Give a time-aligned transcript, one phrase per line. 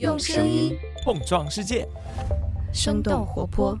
[0.00, 1.86] 用声音碰撞世界，
[2.72, 3.78] 生动活泼。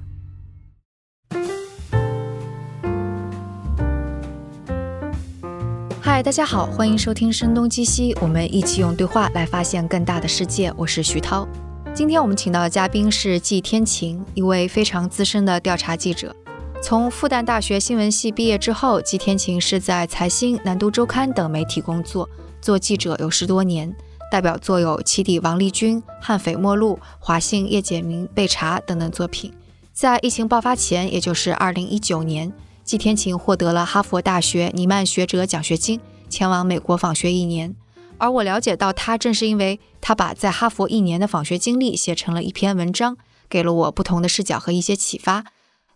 [6.00, 10.72] 嗨，大家好，欢迎收听《声东击西》，我们一起用对话来发现更大的世界。
[10.76, 11.48] 我是徐涛，
[11.92, 16.34] 今天我们请到的嘉宾是季天晴，一位非常资深的调查记者。
[16.80, 22.28] 从复旦大学新闻系毕业之后，季天晴是在财新、南都周刊等媒体工作，
[22.60, 23.92] 做记者有十多年，
[24.30, 29.52] 代表作有《起底王立军》《悍匪末路》《华信叶简明被查》等等作品。
[29.92, 32.52] 在疫情爆发前，也就是二零一九年。
[32.82, 37.74] 季天晴获得了哈佛大学尼曼学者奖学金，前往美国访学一年。
[38.18, 43.16] 而我了解到他，正是因为他把在哈佛一年的访学经历写成了一篇文章，
[43.48, 45.44] 给了我不同的视角和一些启发。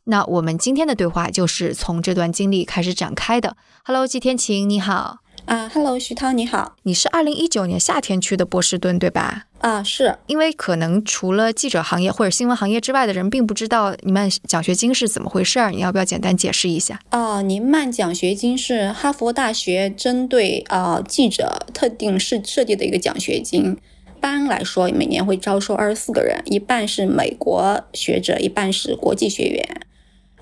[0.05, 3.57] 那我们今天的对话就是从这段经历开始展开的。
[3.85, 5.19] Hello，季天晴，你好。
[5.49, 6.77] 啊，Hello，徐涛，你好。
[6.83, 9.47] 你是二零一九年夏天去的波士顿，对吧？
[9.61, 15.71] 啊，是因为可能除了记者行业或者新闻行业之外的人，并不知道尼曼奖学金是怎么回事儿。
[15.71, 17.01] 你要不要简单解释一下？
[17.09, 23.75] 啊，尼曼奖学金是哈佛大学针对啊记者特定设设计的一个奖学金。
[24.15, 29.81] 一般来说，每年会招收二十四个人，一半是美国学者，一半是国际学员。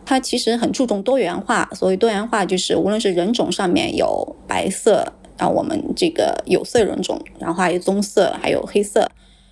[0.07, 9.11] 它其实很注重多元化，所谓多元化就是无论是人种上面有白色，然后我们这个有色人种，然后还有棕色，还有黑色。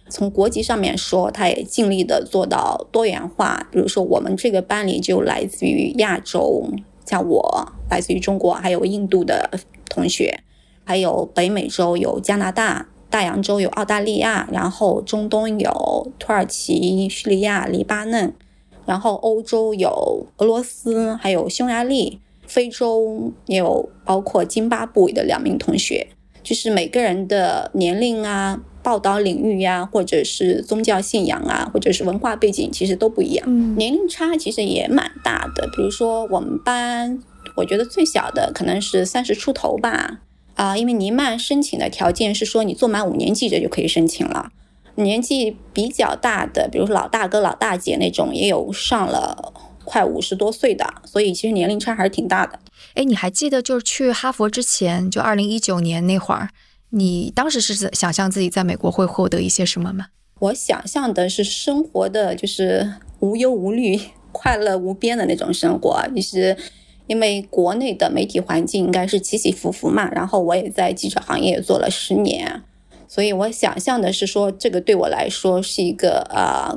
[0.08, 3.66] 从国籍上面说，它也尽力的做到多元化。
[3.72, 6.70] 比如说我们这个班里就来自于亚洲，
[7.04, 10.38] 像我来自于中国，还有印度的同学，
[10.84, 18.32] 还有北美洲有加拿大，大洋洲有澳大利亚，然后中东有土耳其、叙利亚、黎巴嫩。
[18.86, 26.06] 然后欧洲有俄罗斯，还有匈牙利；非洲也有包括津巴布韦的两名同学。
[26.42, 33.46] 就是每个人的年龄啊、报道领域呀，或者是宗教信仰啊，或者是文化背景，其实都不一样。
[33.48, 35.66] 嗯，年龄差其实也蛮大的。
[35.74, 37.18] 比如说我们班，
[37.56, 40.20] 我觉得最小的可能是三十出头吧。
[40.54, 44.50] 啊，因为尼曼申请的条件是说，你做满五年记者就可以申请了。
[44.96, 49.52] 年纪比较大的，比如说老大哥、老大姐那种，也有上了
[49.84, 52.58] 快五十多岁的，所以其实年龄差还是挺大的。
[52.94, 56.48] 哎，你还记得就是去哈佛之前，就二零一九年那会儿，
[56.90, 60.06] 你当时是想象自己在美国会获得一些什么吗？
[60.38, 63.98] 我想象的是生活的就是无忧无虑、
[64.30, 66.56] 快乐无边的那种生活，就是
[67.06, 72.62] 因为国内的媒体环境应该是起起伏伏嘛，然后我也在记者行业做了十年。
[73.08, 76.76] 所以我想象的是说，这个对我来说是一个呃，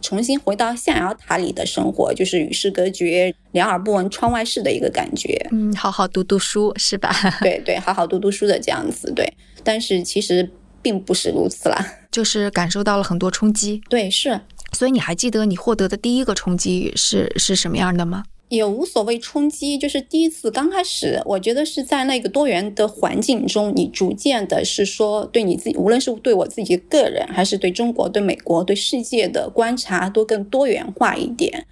[0.00, 5.34] 重新回到象牙塔里的生活，就是与世隔绝、两耳不闻窗外事的一个感觉。
[5.50, 7.14] 嗯，好好读读书是吧？
[7.40, 9.12] 对对，好好读读书的这样子。
[9.12, 9.32] 对，
[9.64, 10.48] 但是其实
[10.80, 13.80] 并不是如此啦，就是感受到了很多冲击。
[13.88, 14.40] 对，是。
[14.72, 18.24] 所以你还记得你获得的第一个冲击是是什么样的吗？
[18.52, 31.66] 也无所谓冲击，就是第一次刚开始，我觉得是在那个多元的环境中，你逐渐的是说对你自己，无论是对我自己个人，还是对中国、对美国、对世界的观察，都更多元化一点。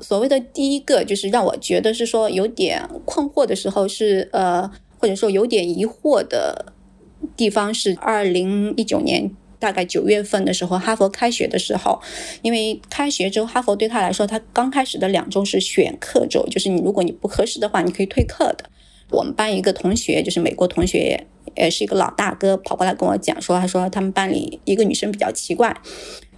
[0.00, 4.68] 所谓的第一个，就是让我觉得是说有点困惑的时候，是呃，
[4.98, 6.72] 或者说有点疑惑的
[7.36, 9.30] 地方，是二零一九年。
[9.60, 12.00] 大概九月份的时候，哈佛开学的时候，
[12.42, 18.64] 因为开学之后，哈佛对他来说，他刚开始的两周是选课周，就是你如果你不合适的话，你可以退课的。
[19.10, 21.26] 我们班一个同学，就是美国同学，
[21.56, 25.76] 也是一个老大哥，跑过来跟我讲说，他说他们班里一个女生比较奇怪，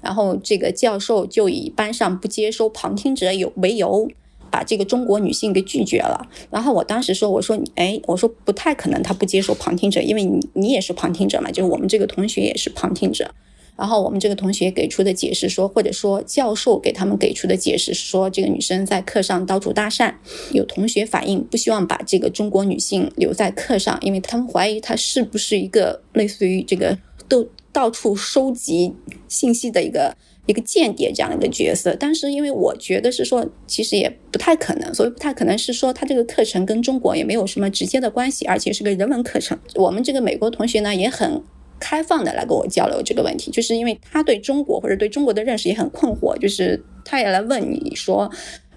[0.00, 4.10] 然后这个教授就以班上不接收旁听者有为由。
[4.52, 13.34] 把这个中国女性给拒绝了，然后我当时说，我说，哎，我说不太可能，他不接受旁听者，因为你你也是旁听者嘛，就是我们这个同学也是旁听者。
[13.74, 20.12] 然后我们这个同学给出的解释说，或者说教授给他们给出的解释是说，这个女生在课上到处搭讪，
[20.52, 26.96] 有同学反映不希望把这个中国女性留在课上，因为他们怀疑她是不是一个类似于这个
[27.26, 28.92] 都到处收集
[29.26, 30.14] 信息的一个。
[30.46, 39.56] 一个间谍这样一个角色，但是因为我觉得是说，其实也不太可能，所以不太可能是说他这个课程跟中国也没有什么直接的关系，而且是个人文课程。
[39.76, 41.40] 我们这个美国同学呢也很
[41.78, 48.28] 开放的来跟我交流这个问题，就是因为他对中国或者对中国的认识也很困惑，就是他也来问你说，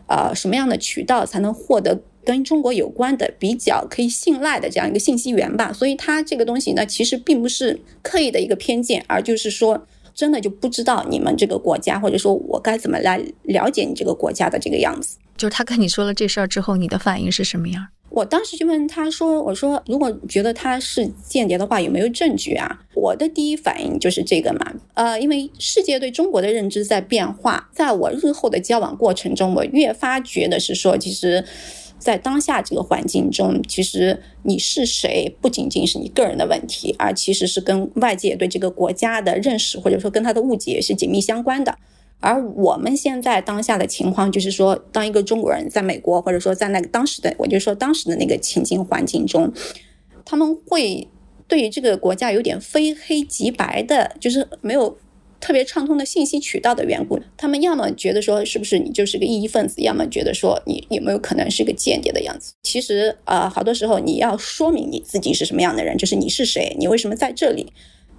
[0.08, 5.74] 呃，什么样的渠道才能获得跟中国有关的比较可以信赖的这样一个信息源吧？
[5.74, 9.88] 所以他这个东西呢，其实并不是刻意的一个偏见，而就是说。
[10.16, 15.18] 真的就不知道你们这个国家，或者说我该怎么来了解你这个国家的这个样子。
[15.38, 17.86] 就是他跟你说了这事儿之后，你的反应是什么样？
[18.10, 31.44] 我当时就问他说：“我说如果觉得他是间谍的话，有没有证据啊？”我的第一反应就是这个嘛，呃，因为世界对中国的认知在变化，在我日后的交往过程中，我越发觉得是说，其实，
[31.98, 41.78] 在当下这个环境中，其实你是谁不仅仅是你个人的问题，而其实是跟外界对这个国家的认识，或者说跟他的误解是紧密相关的。
[42.20, 49.52] 而我们现在当下的情况就是说，当一个中国人在美国，或者说在那个当时的，我就说当时的那个情境环境中，
[50.24, 51.08] 他们会
[51.48, 54.98] 对于这个国家有点非黑即白的，就是没有
[55.46, 62.52] 特别畅通的信息渠道的缘故，他们要么觉得说是不是你就是个异议分子，要么觉得说你有没有可能是个间谍的样子。
[62.64, 67.72] 其实啊，好多时候你要说明你自己是什么样的人，就是你是谁，你为什么在这里。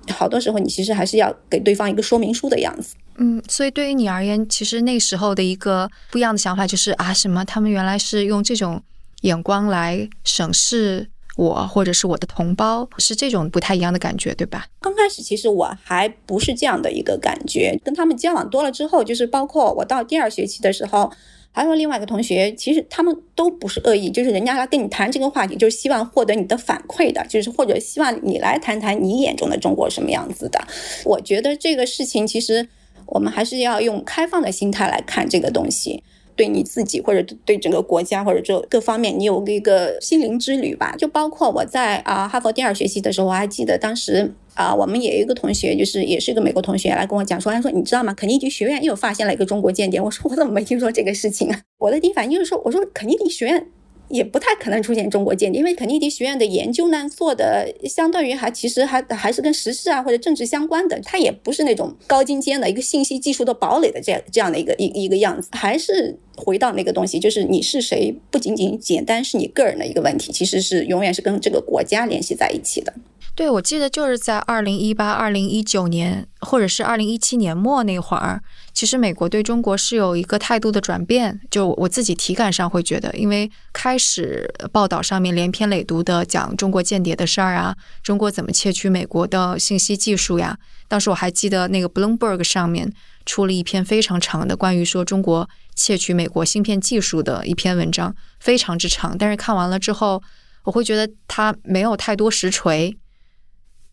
[0.08, 2.94] 好多时候，你其实还是要给对方一个说明书的样子。
[3.17, 8.81] 嗯，所以对于你而言，其实那时候的一个不一样的想法就是啊，什么他们原来是用这种
[9.23, 14.67] 眼光来审视我，或者是我的同胞，是这种不太一样的感觉，对吧？
[14.81, 21.12] 刚开始其实我还不是这样的一个感觉，跟他们交往多了之后，就是包括我到第二学期的时候。
[21.53, 30.62] 还有另外一个同学，其实他们都不是恶意，就是人家来跟你谈这个话题，就是希望获得你的反馈的，就是或者希望你来谈谈你眼中的中国什么样子的。
[31.03, 32.69] 我觉得这个事情其实
[33.06, 36.05] 我们还是要用开放的心态来看这个东西。
[36.37, 40.94] 对你自己或者对整个国家或者这各方面，你有一个心灵之旅吧。
[40.97, 48.12] 就包括我在啊哈佛第二学期的时候，我还记得当时啊，我们也有一个同学，就是也是一个美国同学来跟我讲说，他说你知道吗？
[48.15, 50.00] 肯尼迪学院又发现了一个中国间谍。
[50.00, 51.61] 我说我怎么没听说这个事情啊？
[51.79, 53.67] 我的第一反应就是说，我说肯尼迪学院。
[54.08, 72.93] 也不太可能出现中国间谍，因为肯尼迪学院的研究呢做的相当于还其实还还是跟时事啊或者政治相关的，它也不是那种高精尖的一个信息技术的堡垒的这样这样的一个一一个样子，还是回到那个东西，就是你是谁，不仅仅简单是你个人的一个问题，其实是永远是跟这个国家联系在一起的。
[73.37, 78.41] 对，我记得就是在二零一八、二零一九年，或者是二零一七年末那会儿，
[78.73, 81.38] 其实美国对中国是有一个态度的转变。
[81.50, 90.56] 就我自己体感上会觉得，因为开始报道上面连篇累牍的讲中国间谍的事儿啊，中国怎么窃取美国的信息技术呀。
[90.88, 92.91] 当时我还记得那个 Bloomberg 上面
[93.27, 99.15] 出了一篇非常长的关于说中国窃取美国芯片技术的一篇文章，非常之长。
[99.19, 100.23] 但是看完了之后，
[100.65, 102.97] 我会觉得它没有太多实锤。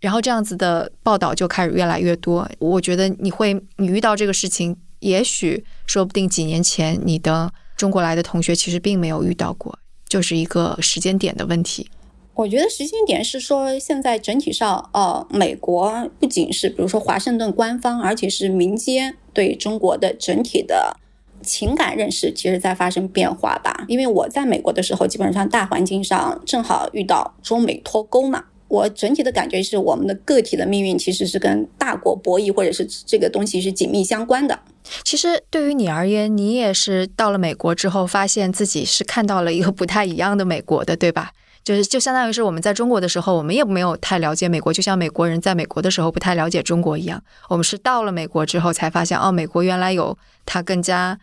[0.04, 2.46] 然后这样子的报道就开始越来越多。
[2.60, 9.80] 我觉得你会，你遇到这个事情，也许说不定几年前你的中国来的同学其实并没有遇到过，
[10.10, 11.90] 就是一个时间点的问题。
[12.34, 20.98] 我觉得时间点是说，现在整体上，呃，美国不仅是比如说华盛顿官方，而且是民间对中国的整体的
[21.42, 23.86] 情感认识，其实在发生变化吧。
[23.88, 28.44] 因为我在美国的时候，基本上大环境上正好遇到中美脱钩嘛。
[28.74, 34.60] 我整体的感觉是，我们的个体的命运其实是跟大国博弈或者是这个东西是紧密相关的。
[35.04, 41.30] 其实对于你而言，你也是到了美国之后，发现自己是看到了一个不太一样的美国的，对吧？
[41.64, 47.24] 就是就相当于是我们在中国的时候，我们也没有太了解美国，就像美国人在美国的时候不太了解中国一样。
[47.50, 50.18] 我们是到了美国之后才发现，哦，美国原来有
[50.48, 51.19] 它更加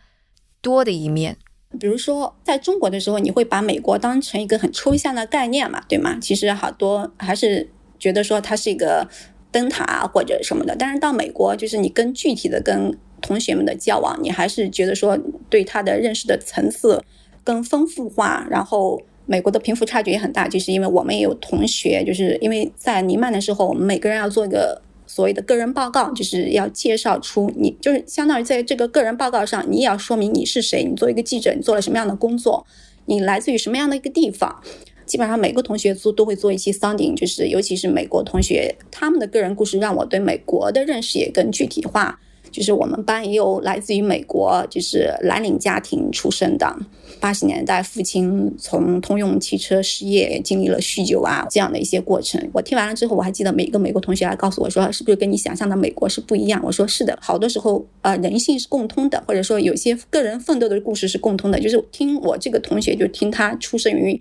[0.61, 1.35] 多的一面。
[1.79, 6.17] 比如说，在中国的时候，你会把美国当成一个很抽象的概念嘛，对吗？
[6.21, 9.07] 其实好多还是觉得说它是一个
[9.51, 10.75] 灯塔或者什么的。
[10.75, 15.17] 但是到美国，就是你跟具体的跟同学们的交往，你还是觉得说
[15.49, 17.03] 对他的认识的层次
[17.43, 18.45] 更丰富化。
[18.49, 24.81] 然后，美国的贫富差距也很大，就是因为我们也有同学，就是因为在尼曼的时候，我们每个人要做一个。
[25.13, 32.65] 所谓的个人报告，就是要介绍出你，就是相当于在这个个人报告上，你也要说明你是谁，你做一个记者，你做了什么样的工作，
[33.07, 34.63] 你来自于什么样的一个地方。
[35.05, 42.17] 基本上每个同学做都会做一些 sounding，就是尤其是美国同学，他们的个人故事让我对美国的认识也更具体化。
[42.51, 46.75] 就是我们班也有来自于美国，就是蓝领家庭出身的。
[47.19, 52.49] 八十年代，父亲从通用汽车失业，经历了酗酒啊这样的一些过程。
[52.51, 56.59] 我听完了之后，我还记得每一个美国同学还告诉我说，是不是跟你想象的美国是不一样？
[56.63, 61.59] 我说是的，好多时候呃人性是共通的，或者说有些个人奋斗的故事是共通的。
[61.59, 64.19] 就是听我这个同学，就听他出生于。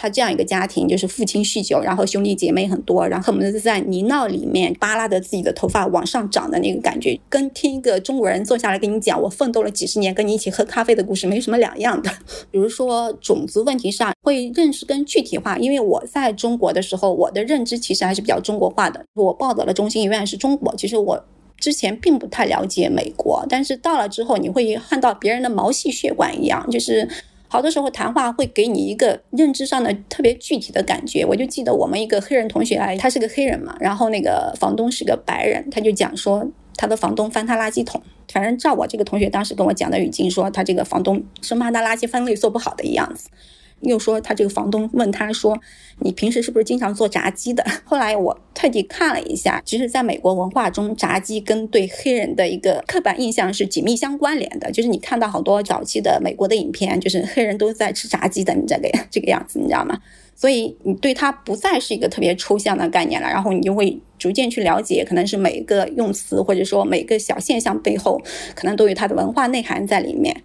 [0.00, 12.08] 他这样一个家庭，就是父亲酗酒，然后兄弟姐妹很多，然后我们在泥淖里面扒拉着自己的头发往上长的那个感觉，跟听一个中国人坐下来跟你讲我奋斗了几十年，跟你一起喝咖啡的故事没什么两样的。
[12.52, 19.04] 比如说种族问题上会认识更具体化，因为我在中国的时候，我的认知其实还是比较中国化的。
[19.14, 21.24] 我报道的中心医院是中国，其实我
[21.58, 27.08] 之前并不太了解美国，但是到了之后，你会看到别人的毛细血管一样，就是。
[27.48, 31.24] 好多时候谈话会给你一个认知上的特别具体的感觉。
[31.24, 38.00] 我就记得我们一个黑人同学啊，他是个黑人嘛，然后那个房东是个白人，他就讲说他的房东翻他垃圾桶。
[38.30, 43.30] 反正照我这个同学当时跟我讲的语境说，他这个房东生怕他垃圾分类做不好的样子。
[43.80, 45.58] 又说他这个房东问他说
[46.00, 54.70] ：“你平时是不是经常做炸鸡的？” 后来我特地看了一下，其实，在美国文化中，炸鸡跟对黑人的一个刻板印象是紧密相关联的。
[54.72, 59.98] 就是你看到好多早期的美国的影片，就是黑人都在吃炸鸡的你这个 这个样子，你知道吗？
[60.34, 68.20] 所以你对他不再是一个特别抽象的概念了，然后你就会逐渐去了解，可能是每一个用词或者说每个小现象背后，
[68.54, 70.42] 可能都有它的文化内涵在里面。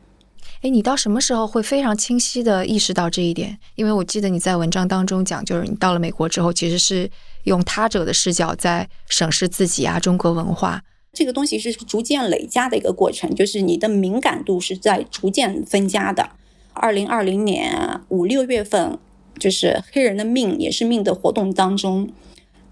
[0.63, 3.57] 哎，你到什么时候会非常清晰的意识到这一点？
[3.75, 7.09] 因为我记得你在文章当中讲，就是你到了美国之后，其实是
[7.43, 16.29] 用他者的视角在审视自己啊，中国文化这个东西是逐渐累加的一个过程，就是你的敏感度是在逐渐增加的。
[16.71, 18.97] 二零二零年五六月份，
[19.37, 22.09] 就是黑人的命也是命的活动当中，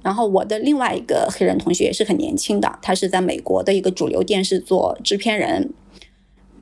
[0.01, 5.73] 然后我的另外一个黑人同学也是很年轻的，他是在美国的一个主流电视做制片人。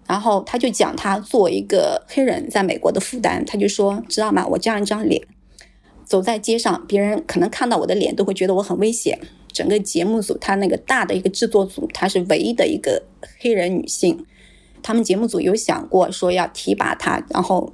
[0.09, 4.43] 然后他就讲他作为一个黑人在美国的负担，他就说，知道吗？
[4.47, 5.21] 我这样一张脸，
[6.03, 9.19] 走在街上，别人可能看到我的脸都会觉得我很危险。
[9.53, 13.03] 整个节目组，他那个大的一个制作组，他是唯一的一个
[13.39, 14.25] 黑人女性。
[14.81, 17.71] 他们节目组有想过说要提拔她，然后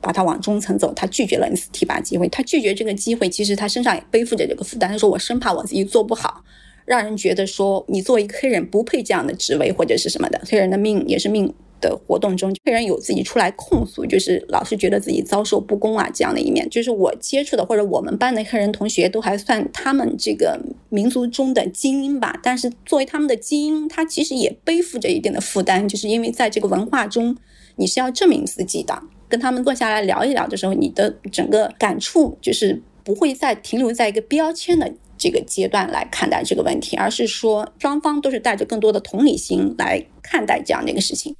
[0.00, 2.28] 把她往中层走，他拒绝了那次提拔机会。
[2.28, 4.88] 他拒绝这个机会，其实他身上也背负着这个负担。
[4.88, 6.44] 他说我生怕我自己做不好，
[6.84, 10.40] 让人觉得说你作为一个黑人不配这样的职位或者是什么的。
[10.48, 11.52] 黑人的命也是命。
[11.82, 16.66] 的活动中，黑人有自己出来控诉，就是老是觉得自己遭受不公啊这样的一面。
[16.70, 20.58] 就是我接触的或者我们班的黑人同学都还算他们这个
[20.88, 27.36] 民族中的精英吧，但是作为他们的精英，他其实也背负着一定的负担，就是因为在这个文化中，
[27.76, 29.02] 你是要证明自己的。
[29.28, 41.34] 跟他们坐下来聊一聊的时候，你的整个感触就是不会再停留在一个标签的这个阶段来看待这个问题，而是说双方都是带着更多的同理心来看待这样的一个事情。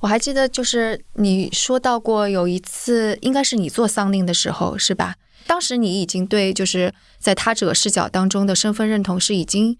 [0.00, 5.16] 我还记得，就是你说到过有一次，应该是你做丧令的时候，是吧？
[5.46, 9.78] 当时你已经对就是在他者视角当中的身份认同是已经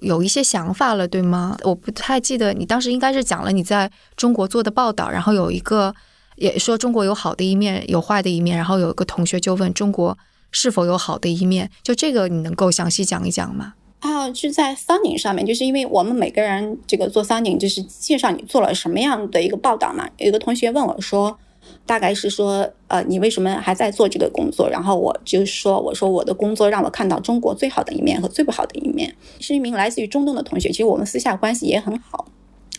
[0.00, 1.56] 有一些想法了，对吗？
[1.62, 5.94] 我不太记得你当时应该是讲了你在中国做的报道，然后有一个
[6.36, 10.18] 也说中国有好的一面，有坏的一面，然后有一个同学就问中国
[10.50, 13.74] 是否有好的一面，就这个你能够详细讲一讲吗？
[14.04, 20.06] 啊，是在桑顶上面，就是因为我们每个人这个做桑顶，就是介绍你做了什么样的一个报道嘛。
[20.18, 21.38] 有一个同学问我说，
[21.86, 24.68] 大概是说，呃，你为什么还在做这个工作？
[24.68, 29.16] 然后我就说，我说我的工作让我看到中国最好的一面和最不好的一面。
[29.40, 32.26] 是一名来自于中东的同学，其实我们私下关系也很好。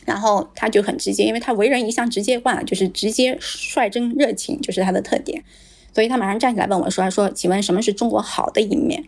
[0.05, 5.43] 然后他就很直接，因为他为人一向直接惯了，就是直接、率真、热情，就是他的特点。
[5.91, 9.03] 所以他马上站起来问我说：“说，请问什么是中国好的一面？”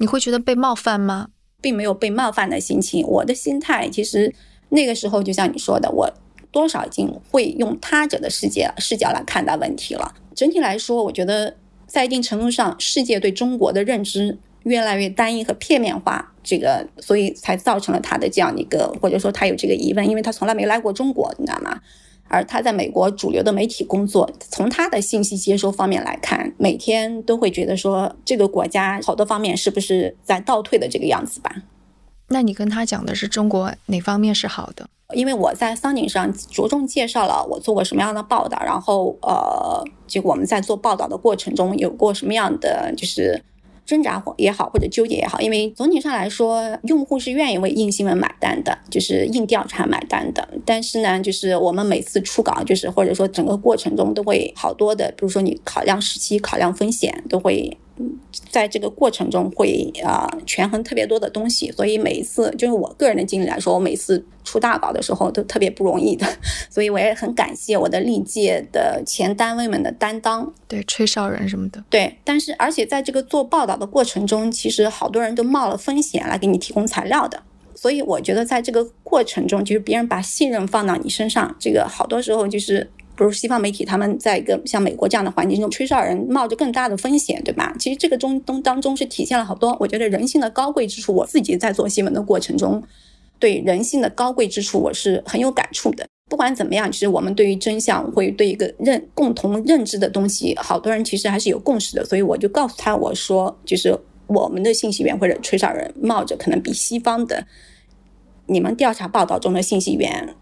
[0.00, 1.28] 你会觉得被冒犯吗？
[1.60, 4.32] 并没有被冒犯的心情，我的心态其实
[4.68, 6.12] 那个时候就像你说的，我
[6.52, 10.14] 多少已经会用他者的世界视角来看待问题了。
[10.34, 21.80] 整体来说，我觉得在一定程度上，世界对中国的认知越来越单一和片面化，这个所以才造成了他的这样一个，或者说他有这个疑问，因为他从来没来过中国，你知道吗？
[22.28, 31.54] 而他在美国主流的媒体工作，从他的信息接收方面来看，每天都会觉得说这个国家好多方面是不是在倒退的这个样子吧？
[32.28, 34.88] 那你跟他讲的是中国哪方面是好的？
[35.14, 43.42] 因为我在桑顶上着重介绍了我做过什么样的报道，然后呃，就我们在做报道的过程中有过什么样的就是。
[43.88, 50.46] 挣扎也好，或者纠结也好，因为总体上来说，用户是愿意为硬新闻买单的，就是硬调查买单的。
[50.66, 57.78] 但是呢，就是我们每次出稿，就是或者说整个过程中都会好多的，比如说你考量时期、考量风险，都会。
[58.50, 66.26] 在这个过程中会啊权衡特别多的东西，所以每一次就是我个人的经历来说，我每次出大稿的时候都特别不容易的，
[66.70, 72.16] 所以我也很感谢我的历届的前单位们的担当，对吹哨人什么的，对。
[72.24, 77.42] 但是而且在这个做报道的过程中，其实好多人都冒了风险来给你提供材料的，
[77.74, 82.90] 所以我觉得在这个过程中，就是别人把信任放到你身上，这个好多时候就是。
[83.18, 87.74] 不是西方媒体，他们在一个像美国这样的环境中，吹哨人冒着更大的风险，对吧？
[87.76, 91.12] 其实这个中东当中是体现了好多，我觉得人性的高贵之处。
[91.12, 92.80] 我自己在做新闻的过程中，
[93.40, 96.06] 对人性的高贵之处，我是很有感触的。
[96.30, 102.04] 不管怎么样，其实我们对于真相，会对一个认共同认知的东西，好多人其实还是有共识的。
[102.04, 103.98] 所以我就告诉他，我说，就是
[104.28, 107.44] 我们的信息源或者吹哨人，冒着可能比西方的
[108.46, 110.36] 你们调查报道中的信息源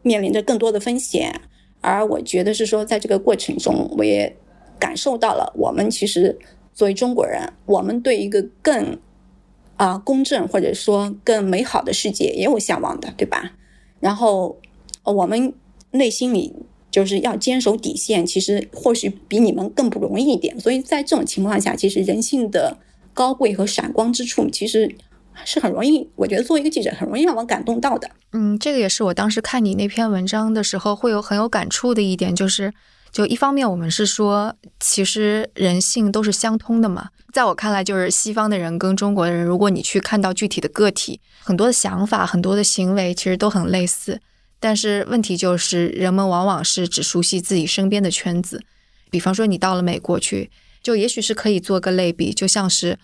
[0.00, 1.40] 面临着更多的风险。
[1.80, 4.36] 而我觉得是说，在这个过程中，我也
[4.78, 6.38] 感受到了，我们其实
[6.74, 8.98] 作为中国人，我们对一个更
[9.76, 13.52] 啊公正或者说更美好的世界也有向往的，对吧？
[14.00, 14.58] 然后
[15.04, 15.54] 我们
[15.92, 16.52] 内心里
[16.90, 20.58] 就是要坚守底线，其实或许比你们更不容易一点。
[20.58, 22.78] 所以在这种情况下，其实人性的
[23.14, 24.96] 高贵和闪光之处，其实。
[25.44, 28.10] 是很容易，我觉得作为一个记者，很容易让我感动到的。
[28.32, 32.72] 嗯，这个也是我当时看你那篇文章的时候，会有很有感触的一点，就是，
[33.12, 37.10] 就一方面我们是说，其实人性都是相通的嘛。
[37.32, 44.20] 在我看来，就是西方的人跟中国人，如果你去看到具体的个体，很多的想法、很多的行为，其实都很类似。
[44.58, 48.62] 但是问题就是，人们往往是只熟悉自己身边的圈子。
[49.10, 50.50] 比方说，你到了美国去，
[50.82, 52.98] 就也许是可以做个类比，就像是。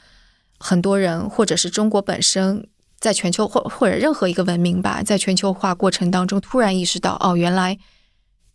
[0.63, 2.69] 很多人，或者是中国本身，
[3.01, 7.77] 在全球或或者任何一个文明吧，在全球化过程当中，突然意识到，哦，原来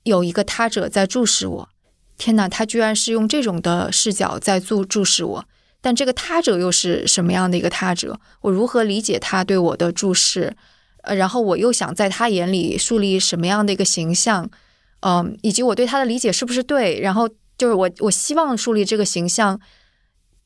[0.03, 1.69] 有一个他者在注视我。
[2.17, 5.45] 天哪，他居然是用这种的视角在注注视我。
[5.81, 8.19] 但这个他者又是什么样的一个他者？
[8.41, 10.55] 我如何理解他对我的注视？
[11.03, 14.49] 呃，然后我又想在他眼里树立什么样的一个形象？
[15.01, 16.99] 嗯，以及我对他的理解是不是对？
[17.01, 19.59] 然后就是我我希望树立这个形象。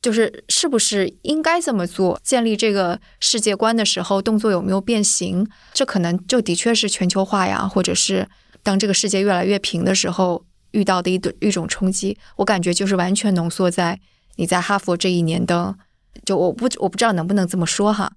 [0.02, 2.20] 就是是不是应该这么做？
[2.24, 5.48] 建立这个世界观的时候，动作有没有变形？
[5.72, 8.28] 这可能就的确是全球化呀，或者是
[8.64, 12.18] 当这个世界越来越平的时候遇到的一一种冲击。
[12.36, 14.00] 我感觉就是完全浓缩在
[14.34, 15.76] 你在哈佛这一年的，
[16.24, 18.12] 就我不我不知道能不能这么说哈。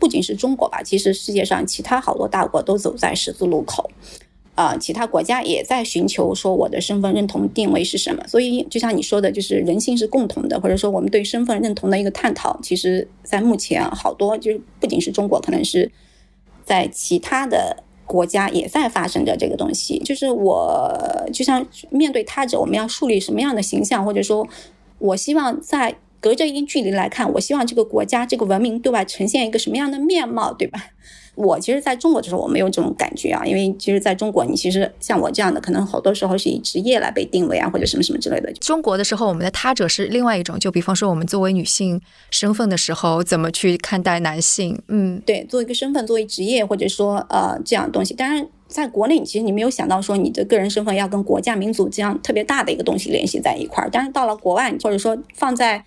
[0.00, 3.88] 不仅是中国吧，其实世界上其他好多大国都走在十字路口。
[4.60, 15.90] 啊，其他国家也在寻求说我的身份认同定位是什么，所以就像你说的，就是人性是共同的，或者说我们对身份认同的一个探讨，其实在目前好多就是不仅是中国，可能是
[16.62, 17.74] 在其他的
[18.04, 19.98] 国家也在发生着这个东西。
[20.00, 20.94] 就是我
[21.32, 24.46] 就像面对他者，我们要树立什么样的形象，或者说，
[24.98, 30.90] 我希望在隔着一定距离来看，我希望这个国家这个文明对外呈现一个什么样的面貌，对吧？
[31.40, 38.52] 我其实在中国的时候，我没有这种感觉啊，因为其实在中国，你其实像我这样的，可能好多时候是以职业来被定位啊，或者什么什么之类的。
[38.60, 41.98] 中国的时候，我们的他者是另外一种，就比方说我们作为女性
[42.30, 44.78] 身份的时候，怎么去看待男性？
[44.88, 48.12] 嗯，对，作为一个身份，作为职业，或者说呃这样东西。
[48.12, 53.88] 当然，在国内，其实你没有想到说你的个人身份要跟国家、民族这样特别大的一个东西联系在一块儿。
[53.90, 55.82] 但是到了国外，或者说放在。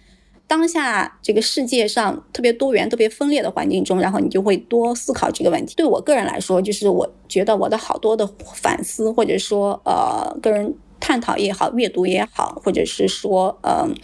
[0.45, 5.73] 当下这个世界上特别多元、特别分裂的环境中，然后你就会多思考这个问题。
[5.75, 13.95] 对我个人来说，就是我觉得我的好多的反思，或者说呃个人探讨也好、阅读也好，或者是说嗯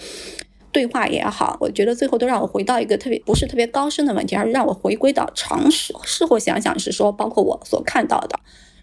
[0.72, 5.94] 对话也好，我觉得最后都让我回到一个特别不是特别高深的问题，而是让我回归到常识。
[6.04, 8.40] 事后想想是说，包括我所看到的，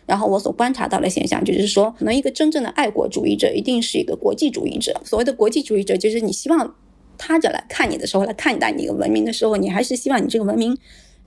[0.06, 5.00] 然后我所观察到的现象，就是说，可能一个真正的爱国主义者一定是一个国际主义者。
[5.04, 6.76] 所谓的国际主义者，就是你希望。
[7.18, 10.76] 他者来看你的时候，来看待你一个文明的时候，你还是希望你这个文明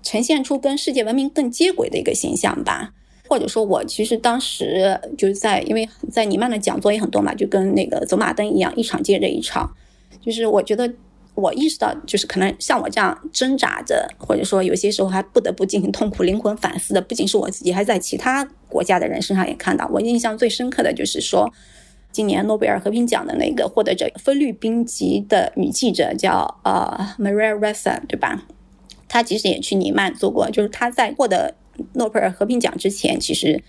[0.01, 2.93] 呈现出跟世界文明更接轨的一个形象吧？
[3.27, 9.69] 或者说，我其实当时就是在，因为在尼曼的讲座也很多嘛，就跟那个走马灯一样，一场接着一场。
[10.19, 10.91] 就是我觉得，
[11.35, 19.87] 我意识到，就是可能像我这样挣扎着，或者说有些时候还不得不进行痛苦灵魂反思的，不仅是我自己，还在其他国家的人身上也看到。
[19.93, 21.51] 我印象最深刻的就是说。
[22.19, 28.43] 今年诺贝尔和平奖的那个获得者，菲律宾籍的女记者叫呃 Maria Ressa，对吧？
[29.07, 31.55] 她其实也去尼曼做过，就是她在获得
[31.93, 33.63] 诺贝尔和平奖之前，其实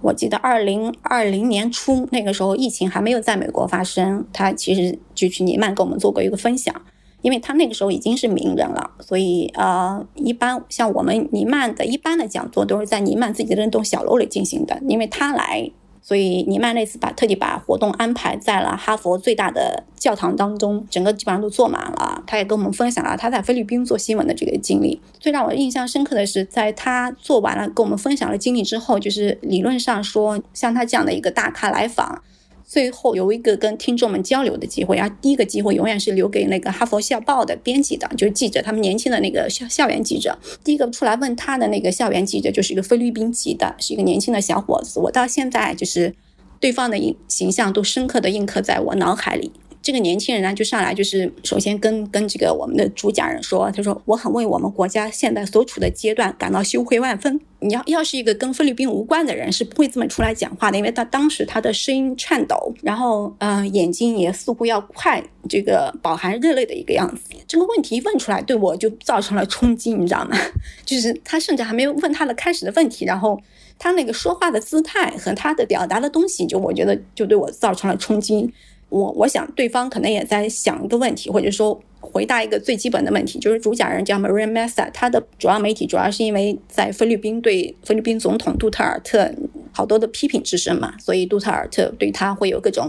[0.00, 6.74] 我记得二零二零年初那个时候疫情还没有在美国发生，她其实就去尼曼跟我们做过一个分享，
[7.22, 15.70] 因为她那个时候已经是名人了，所以呃，一般像我们尼曼的一般的讲座都是在尼曼自己的那栋小楼里进行的，因为他来。
[16.06, 22.22] 所以尼曼那次把特地把活动安排在了哈佛最大的教堂当中，整个基本上都坐满了。
[22.28, 25.00] 他也跟我们分享了他在菲律宾做新闻的这个经历。
[25.18, 32.22] 最让我印象深刻的是，在他做完了跟我们分享了经历之后，就是理论上说，像他这样的一个大咖来访。
[32.66, 40.36] 最后有一个跟听众们交流的机会，而第一个机会永远是留给那个哈佛校报的编辑的，就是记者，他们年轻的那个校校园记者。
[40.64, 44.98] 第一个出来问他的那个校园记者，就是一个菲律宾籍的，是一个年轻的小伙子。
[44.98, 46.12] 我到现在就是
[46.58, 49.52] 对方的印形象都深刻的印刻在我脑海里。
[49.86, 57.40] 这个年轻人呢，就上来就是首先跟跟这个我们的主讲人说，他说我很为我们国家现在所处的阶段感到羞愧万分。
[57.60, 67.22] 你要要是一个跟菲律宾无关的人，是不会这么出来讲话的，因为他当时他的声音颤抖，然后嗯，眼睛也似乎要快，这个饱含热泪的一个样子。
[67.46, 70.36] 这个问题一问出来，对我就造成了冲击，你知道吗？
[70.84, 73.40] 就是他甚至还没有问他的开始的问题，然后
[73.78, 78.52] 他那个说话的姿态和他的表达的东西，就我觉得就对我造成了冲击。
[78.88, 89.28] 我我想对方可能也在想一个问题，或者说回答一个最基本的问题，就是主讲人叫 Maria Mesa，他的主要媒体主要是因为在菲律宾对菲律宾总统杜特尔特
[89.72, 92.88] 好多的批评之声嘛，所以杜特尔特对他会有各种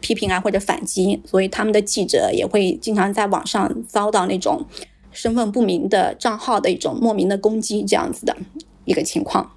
[0.00, 4.64] 批评啊或者反击，所以他们的记者也会经常在网上遭到那种
[5.10, 8.36] 身份不明的账号的一种莫名的攻击这样子的
[8.84, 9.52] 一个情况。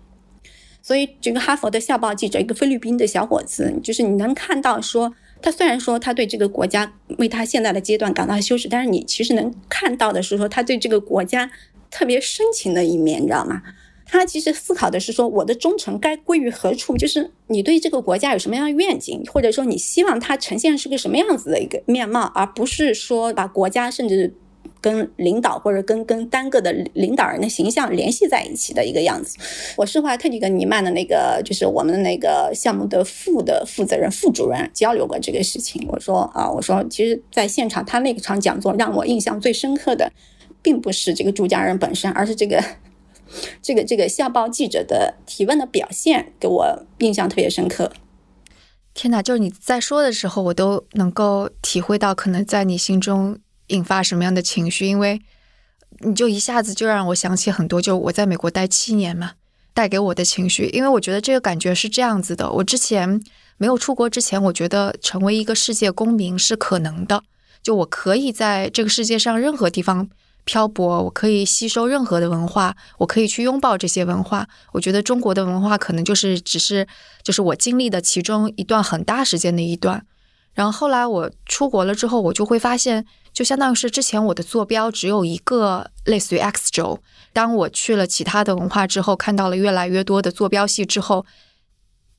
[0.82, 5.13] 所以这个哈佛的校报记者，一个菲律宾的小伙子，就是你能看到说。
[5.41, 11.51] 他虽然说他对这个国家为他现在的阶段感到羞耻，但是你其实能看到的是说他对这个国家
[11.89, 13.62] 特别深情的一面，你知道吗？
[14.06, 16.97] 他其实思考的是说我的忠诚该归于何处？
[16.97, 24.34] 就是你对这个国家有什么样的愿景，或者说你希望它呈现是个什么样子的一个面貌，而不是说把国家甚至。
[24.82, 29.38] 跟领导或者跟跟单个的领导人的形象联系在一起的一个样子。
[29.78, 35.88] 我是后来特地跟尼曼的那个，就是我们的那个项目的副的负责人、副主任交流过这个事情。
[35.88, 40.12] 我说啊，我说其实在现场他那场讲座让我印象最深刻的，
[40.62, 42.63] 并不是这个主讲人本身，而是这个
[43.62, 47.91] 这个这个校报记者的提问的表现，给我印象特别深刻。
[48.94, 53.38] 天哪，就是你在说的时候，我都能够体会到，可能在你心中。
[53.71, 54.86] 引发什么样的情绪？
[54.86, 55.21] 因为
[55.99, 59.34] 你就一下子就让我想起很多，就我在美国待七年嘛，
[59.73, 60.69] 带给我的情绪。
[60.73, 63.21] 因为我觉得这个感觉是这样子的：我之前
[63.57, 67.21] 没有出国之前，我觉得成为一个世界公民是可能的，
[67.62, 70.10] 就我可以在这个世界上任何地方
[70.45, 74.47] 漂泊，我可以吸收任何的文化，我可以去拥抱这些文化。
[74.71, 76.88] 我觉得中国的文化可能就是只是
[77.21, 80.03] 就是我经历的其中一段很大时间的一段。
[80.53, 83.05] 然后后来我出国了之后，我就会发现。
[83.34, 87.00] 就相当于是之前我的坐标只有一个，类似于 X 轴。
[87.32, 91.26] 当我去了其他的文化之后，看到了越来越多的坐标系之后，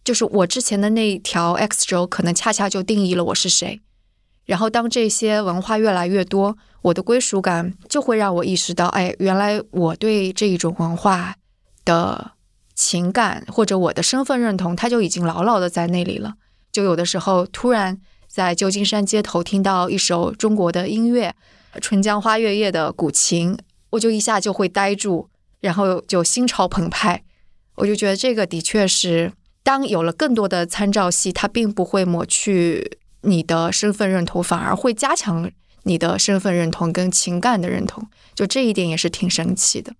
[0.02, 3.82] 就是我之前的那条 X 轴可能恰恰就定义了我是谁。
[4.46, 11.36] 然后当这些文化越来越多，我的归属感就会让我意识到，哎，原来我对这一种文化
[11.84, 12.32] 的
[12.74, 16.36] 情感或者我的身份认同，它就已经牢牢的在那里了。
[16.72, 18.00] 就有的时候突然。
[18.32, 21.34] 在旧金山街头听到一首中国的音乐，
[21.82, 23.58] 《春江花月夜》的古琴，
[23.90, 25.28] 我就一下就会呆住，
[25.60, 27.24] 然后就心潮澎湃。
[27.74, 35.50] 我就觉得这个的确是，当有了更多的参照系，它并不会抹去你的身份认同，反而会加强
[35.82, 38.02] 你的身份认同跟情感的认同。
[38.34, 39.92] 就这一点也是挺神奇的。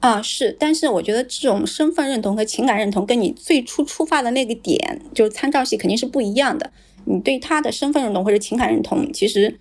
[0.00, 6.70] 啊，是，但是我觉得这种身份认同和情感认同，跟你最初出发的那个点，就是参照系肯定是不一样的。
[7.08, 9.58] 你对他的身份认同或者情感认同，其实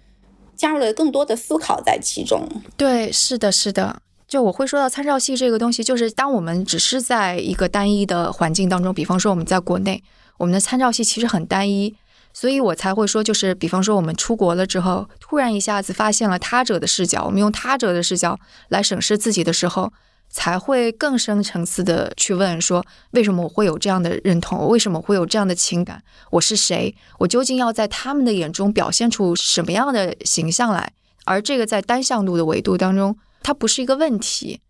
[0.55, 2.45] 加入了更多的思考在其中。
[2.75, 4.01] 对，是的，是的。
[4.27, 10.03] 就我会说到参照系这个东西，就是当我们只是在一个单一的环境当中，比方说我们在国内，
[10.37, 11.95] 我们的参照系其实很单一，
[12.33, 19.93] 所以我才会说，就是比方说我们出国了之后，突然一下子发现了他者的视角，我们用他者的视角来审视自己的时候。
[20.29, 24.67] 才会更深层次的去问说，为什么我会有这样的认同？
[24.67, 26.03] 为什么会有这样的情感？
[26.31, 26.93] 我是谁？
[27.17, 30.93] 我究竟要在他们的眼中表现出什么样的形象来？
[31.25, 34.61] 而这个在单向度的维度当中，它不是一个问题。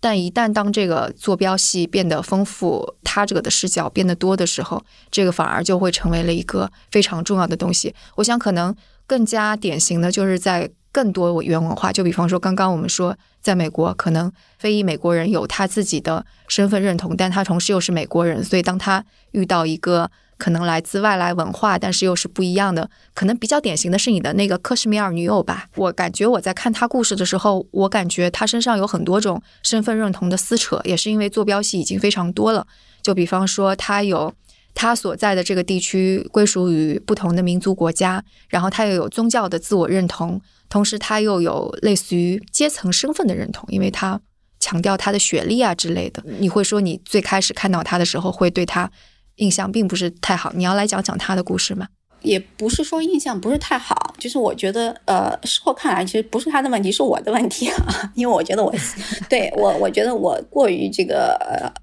[0.00, 7.94] 但一旦当这个坐标系变得丰富，他者的视角变得多的时候，这个反而就会成为了一个非常重要的东西。
[8.14, 8.74] 我想，可能
[9.06, 10.70] 更加典型的就是在。
[10.90, 25.66] 更多原文化，就比方说，刚刚我们说，在美国，可能非裔美国人有他自己的身份认同，但他同时又是美国人，所以当他遇到一个可能来自外来文化，但是又是不一样的，可能比较典型的是你的那个克什米尔女友吧。
[25.76, 32.66] 我感觉我在看他故事的时候，我感觉他身上有很多种身份认同的撕扯，也是因为坐标系已经非常多了。
[33.02, 34.32] 就比方说，他有。
[34.74, 44.20] 他所在的这个地区归属于不同的民族国家，然后他又有宗教的自我认同，同时他又有类似于阶层身份的认同，因为他
[44.60, 46.22] 强调他的学历啊之类的。
[46.38, 48.90] 你会说你最开始看到他的时候会对他
[49.36, 51.88] 印象并不是太好，你要来讲讲他的故事吗？
[52.20, 57.76] 也不是说印象不是太好，就是我觉得，呃，事后看来，其实不是他的问题，是我的问题啊。
[58.16, 58.74] 因为我觉得我，
[59.30, 61.38] 对我，我觉得我过于这个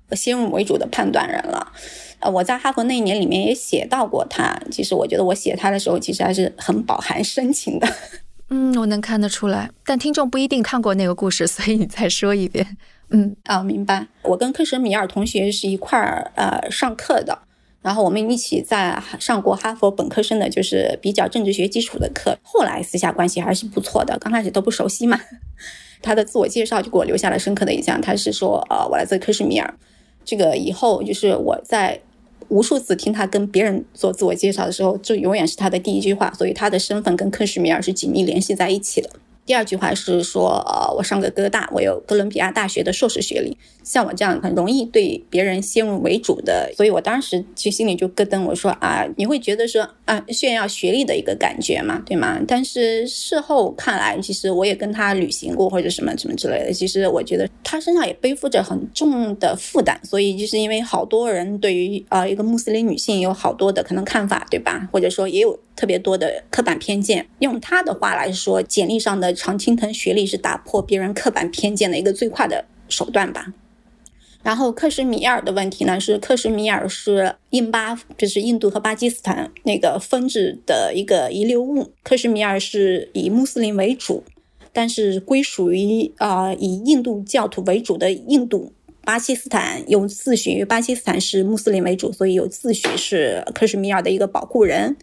[0.10, 1.72] 呃先入为主的判断人了。
[2.20, 4.54] 呃，我在哈佛那一年里面也写到过他。
[4.70, 7.88] 其实我觉得我写他的时候，其实还是很饱含深情的。
[8.50, 12.78] 嗯，我能看得出来，但听众不一定看过那个故事，所以你再说一遍。
[13.10, 14.08] 嗯，啊，明白。
[14.24, 17.40] 我跟克什米尔同学是一块儿呃上课的。
[17.82, 22.36] 然后我们一起在上过哈佛本科生的，就是比较政治学基础的课。
[22.42, 25.22] 后来私下关系还是不错的，刚开始都不熟悉嘛。
[26.02, 28.02] 他的自我介绍就给我留下了深刻的印象。
[28.02, 29.72] 他是说，呃，我来自克什米尔。
[30.24, 32.00] 这个以后就是我在
[32.50, 36.32] 无数次听他跟别人做自我介绍的时候，这永远是他的第一句话。
[36.34, 39.10] 所以他的身份跟克什米尔是紧密联系在一起的。
[39.46, 43.56] 第二句话是说，呃，我上个哥大，我有哥伦比亚大学的硕士学历。
[43.84, 52.42] 像我这样很容易对别人先入为主的，所以我当时其实心里就咯噔，我说啊，你会觉得说啊，炫耀学历的一个感觉嘛，对吗？
[52.48, 60.00] 但是事后看来，其实我也跟他旅行过或者什么什么之类的，其实我觉得他身上也背负着很重的负担。
[60.04, 64.90] 所以就是因为好多人对于啊一个穆斯林女性有好多的可能看法，对吧？
[64.92, 67.28] 或者说也有特别多的刻板偏见。
[67.40, 73.54] 用他的话来说，简历上的常青藤学历是打破别人刻板偏见的一个最快的手段吧。
[74.44, 81.92] 然后克什米尔的问题呢，是克什米尔是印巴，就是印度和巴基斯坦那个分治的一个遗留物。
[82.04, 84.24] 克什米尔是以穆斯林为主，
[84.72, 88.72] 但是归属于啊以印度教徒为主的印度。
[89.04, 94.96] 巴基斯坦有自诩巴基斯坦是穆斯林为主，所以有自诩是克什米尔的一个保护人。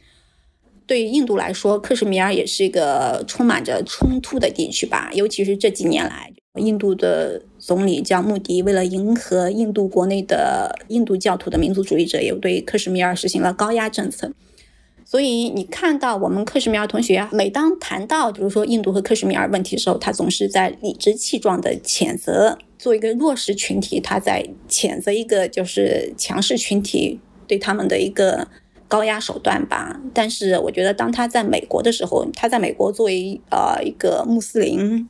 [0.92, 6.30] 对于印度来说，克什米尔也是一个充满着冲突的地区吧，尤其是这几年来。
[6.60, 14.30] 印度的总理叫穆迪，为了迎合印度国内的印度教徒的民族主义者，也对克什米尔实行了高压政策。
[15.06, 28.46] 所以你看到我们克什米尔同学，每当谈到比如说印度和克什米尔问题的时候，他总是在理直气壮的谴责，做一个弱势群体，他在谴责一个就是强势群体对他们的一个
[28.92, 29.98] 高压手段吧。
[30.12, 35.08] 但是我觉得，当他在美国的时候，他在美国作为呃一个穆斯林。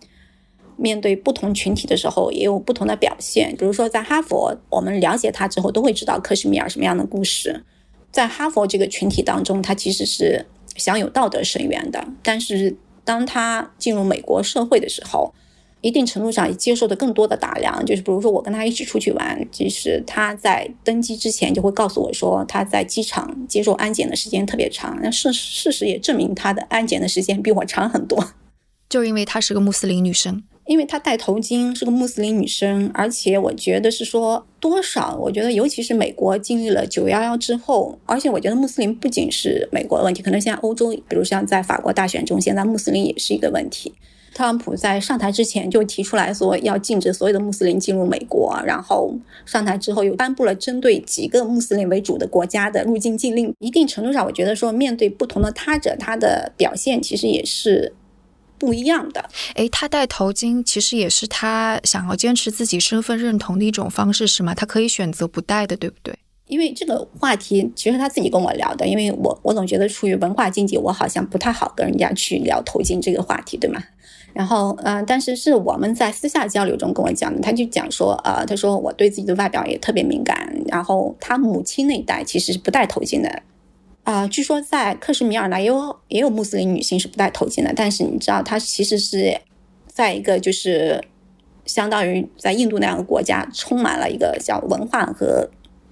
[0.77, 3.55] 面对不同群体的时候，也有不同的表现。
[3.59, 7.62] 比如说，在哈佛，我们了解他之后，都会知道克什米尔什么样的故事。
[8.11, 12.05] 在哈佛这个群体当中，他其实是享有道德深渊的。
[12.23, 15.33] 但是，当他进入美国社会的时候，
[15.83, 17.85] 一定程度上也接受的更多的打量。
[17.85, 24.99] 就是比如说，我跟他一起出去玩，其实他在登机之前就会告诉我说，他在机场接受安检的时间特别长。
[25.03, 28.33] 那事事实也证明，他的安检的时间比我长很多。
[28.88, 30.42] 就因为她是个穆斯林女生。
[30.66, 43.92] 因为她戴头巾，是个穆斯林女生，而且我觉得是说多少，我觉得尤其是美国经历了九幺幺之后，而且我觉得穆斯林不仅是美国的问题，可能现在欧洲，比如像在法国大选中，现在穆斯林也是一个问题。
[44.35, 49.14] 特朗普在上台之前就提出来说要禁止所有的穆斯林进入美国，然后
[49.47, 53.55] 上台之后又颁布了针对几个穆斯林为主的国家的入境禁令。
[53.59, 57.95] 一定程度上，我觉得说面对不同的他者，他的表现其实也是。
[58.59, 64.55] 不一样的，诶，他戴头巾其实也是他想要坚持自己身份认同的一种方式，是吗？
[64.55, 66.16] 他可以选择不戴的，对不对？
[66.47, 73.83] 因为这个话题其实他自己跟我聊的，因为我我总觉得出于文化经济，我好像不太好跟人家去聊头巾这个话题，对吗？
[74.35, 83.42] 然后，呃，但是是我们在私下交流中跟我讲的，他就讲说，呃，他说我对自己的外表也特别敏感，然后他母亲那一代其实是不戴头巾的。
[84.05, 87.73] 啊，据说在克什米尔呢，也有也有穆斯林女性是不戴头巾的。
[87.77, 89.40] 但是你知道，她其实是
[89.87, 91.05] 在一个就是
[91.66, 95.51] 相当于在印度那样的国家，充满了一个叫文化和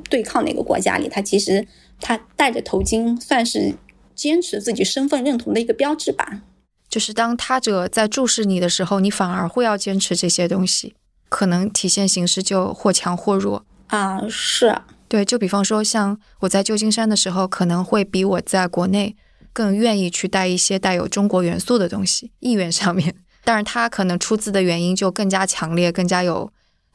[0.08, 1.68] 对抗的一个国家里，她其实
[2.00, 3.74] 她戴着头巾，算是
[4.14, 6.42] 坚持自己身份认同的一个标志吧。
[6.90, 10.96] 就是当他者在注视你的时候，你反而会要坚持这些东西，
[11.28, 14.76] 可能体现形式就或强或弱啊，是。
[15.08, 19.16] 对，就比方说，像我在旧金山的时候，可能会比我在国内
[19.52, 23.14] 更愿意去带一些带有中国元素的东西，意愿上面。
[23.42, 26.52] 但是他可能出自的原因就更加强烈，更加有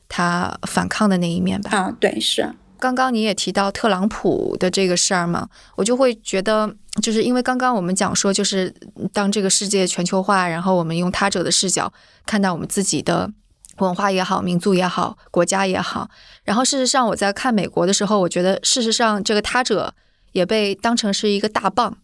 [0.07, 1.71] 他反抗的那一面吧。
[1.71, 2.53] 啊，对，是。
[2.85, 6.71] 刚刚你也提到特朗普的这个事儿嘛，我就会觉得，
[7.01, 8.71] 就是因为刚刚我们讲说，就是
[9.11, 11.91] 当这个世界全球化，然后我们用他者的视角
[12.27, 13.31] 看待我们自己的。
[13.79, 16.09] 文化也好，民族也好，国家也好。
[16.45, 19.93] 然后，事实上，我在看美国的时候，我觉得事实上这个他者
[20.31, 21.97] 也被当成是一个大棒。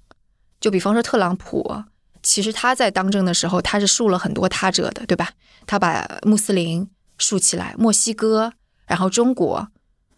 [0.60, 1.84] 就比方说特朗普，
[2.22, 5.30] 其实他在当政的时候，他是树了很多他者的，对吧？
[5.66, 6.86] 他把穆斯林
[7.18, 8.52] 竖起来，墨西哥，
[8.86, 9.66] 然后中国，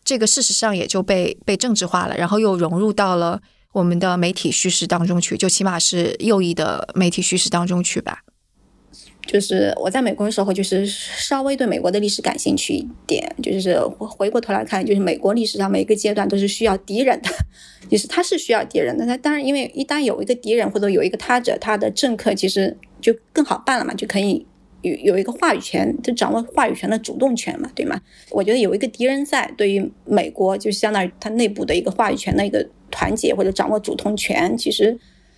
[0.03, 8.19] 这个事实上也就被被政治化了，然后又融入到了我们的媒体叙事当中去，就起码是右翼的媒体叙事当中去吧。
[9.25, 13.33] 就是我在美国的时候，就是稍微对美国的历史感兴趣一点。
[13.41, 17.29] 就是回过头来看，就是美国历史上每一个阶段都是需要敌人的，
[17.89, 19.05] 就是他是需要敌人的。
[19.05, 24.45] 那当然，因为一旦有一个敌人或者有一个他者，他的政客其实就更好办了嘛，就可以
[24.83, 27.99] 有有一个话语权，就掌握话语权的主动权嘛，对吗？
[28.29, 34.97] 我觉得有一个敌人在，对于美国就相当于他内部的一个话语权的一个团结或者掌握主动权，其实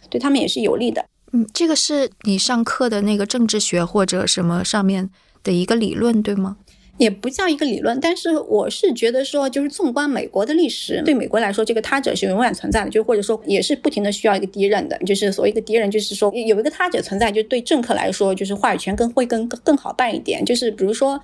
[0.10, 1.06] 对他们也是有利的。
[1.32, 5.10] 嗯，这个是你上课的那个政治学或者什么上面
[5.44, 6.58] 的一个理论，对吗？
[6.98, 20.46] 也不叫一个理论，但是我是觉得说，就是纵观美国的历史，对美国来说，这个他者是永远存在的，就或者说也是不停的需要一个敌人的，就是所谓的敌人，就是说有一个他者存在，就对政客来说，就是话语权更会更更好办一点。
[20.46, 21.22] 就是比如说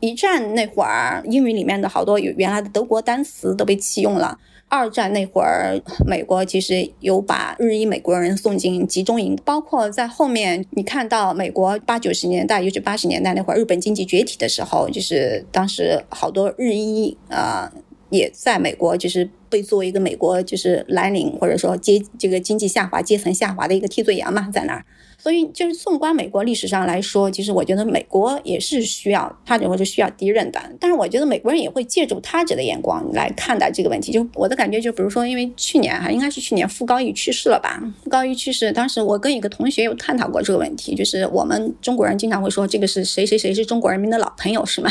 [0.00, 4.38] 一战那会儿，英语里面的好多原来的德国单词都被弃用了。
[4.74, 17.72] 二战那会儿，美国其实有把日裔美国人送进集中营，包括在后面，你看到美国八九十年代，尤其八十年代那会儿，日本经济崛起的时候，就是当时好多日裔啊，
[18.10, 24.84] 也在美国，就是被作为一个美国就是蓝领或者说阶这个经济下滑阶层下滑的一个替罪羊嘛，在那儿。
[25.24, 30.60] 所以，就是纵观美国历史上来说，其实我觉得美国也是需要他者或者需要敌人的。
[30.78, 34.12] 但是，我觉得美国人也会借助他者的眼光来看待这个问题。
[34.12, 37.82] 就我的感觉，就比如说，因为去年哈，应该是去年傅高义去世了吧？
[38.02, 44.90] 傅高义去世，当时我跟一个同学有探讨过这个问题，就是我们中国人经常会说，这个是谁谁谁是中国人民的老朋友，是吗？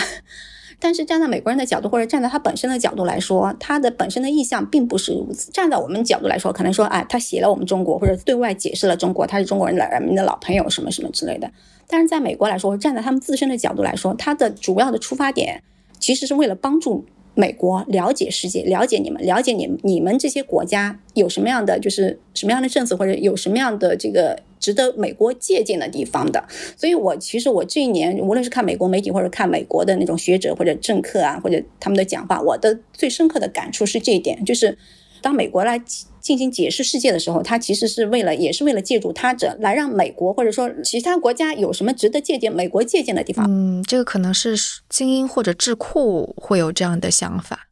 [0.79, 5.51] 但是站在美国人的角度，或者站在他本身的角度来说，他的本身的意向并不是如此。
[5.51, 11.49] 站在我们角度来说，可能说，哎，他写了我们中国，或者对外解释了中国，他是中国人的人民的老朋友，什么什么之类的。
[11.87, 15.61] 但是在美国来说，站在他们自身的角度来说，他的主要的出发点
[15.99, 17.05] 其实是为了帮助。
[17.35, 26.43] 美国了解世界，了解你们，了解你们，你们这些国家有什么样的，就是什么样的政策，或者有什么样的这个值得美国借鉴的地方的。
[26.77, 34.77] 所以，我其实我这一年，无论是看美国媒体，或者看美国的那种学者或者政客啊，或者他们的讲话，我的最深刻的感触是这一点，就是
[35.21, 35.81] 当美国来。
[36.23, 43.45] 进行解释世界的时候，他其实是为了，也是为了借助他者来让美国或者说其他国家有什么值得借鉴、美国借鉴的地方。
[43.49, 44.55] 嗯，这个可能是
[44.87, 47.67] 精英或者智库会有这样的想法，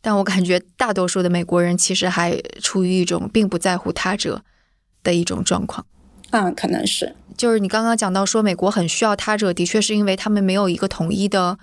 [0.00, 4.42] 但我感觉大多数的美国人其实还处于一种并不在乎他者
[5.02, 5.84] 的一种状况。
[6.30, 11.58] 嗯，可能是，就是你刚刚讲到说美国很需要他者，的确是因为他们没有一个统一的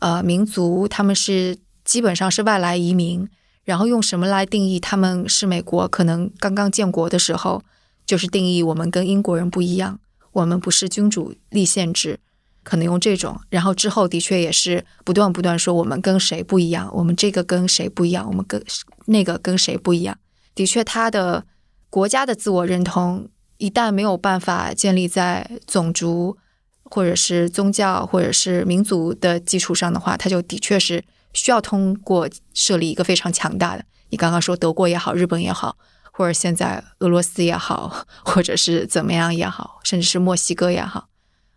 [0.00, 1.56] 呃民族，他们是
[1.86, 3.26] 基本上是外来移民。
[3.66, 5.88] 然后用什么来定义他们是美国？
[5.88, 7.60] 可能刚刚建国的时候，
[8.06, 9.98] 就是定义我们跟英国人不一样，
[10.30, 12.20] 我们不是君主立宪制，
[12.62, 13.40] 可能用这种。
[13.50, 18.64] 然后之后的确也是不断不断说我们跟谁不一样，我们这个跟谁不一样，我们跟
[19.06, 20.16] 那个跟谁不一样。
[20.54, 21.44] 的确，他的
[21.90, 26.38] 国家的自我认同一旦没有办法建立在种族
[26.84, 31.02] 或者是宗教或者是民族的基础上的话，他就的确是。
[31.36, 35.76] 需要通过设立一个非常强大的，你刚刚说德国也好，日本也好，
[36.10, 41.08] 或者现在俄罗斯也好， 或者是怎么样也好，甚至是墨西哥也好，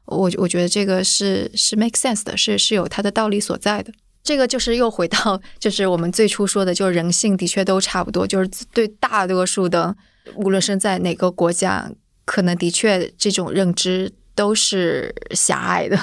[0.06, 3.94] 我我觉得这个是是 make sense 的，是是有它的道理所在的。
[4.22, 9.96] 这个就是又回到，就是我们最初说的，就是人性的确都差不多，就是对大多数的，
[10.36, 11.90] 无论是在哪个国家，
[12.26, 15.98] 可能的确这种认知都是狭隘的，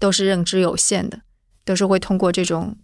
[0.00, 1.20] 都是认知有限的，
[1.64, 2.76] 都是会通过这种。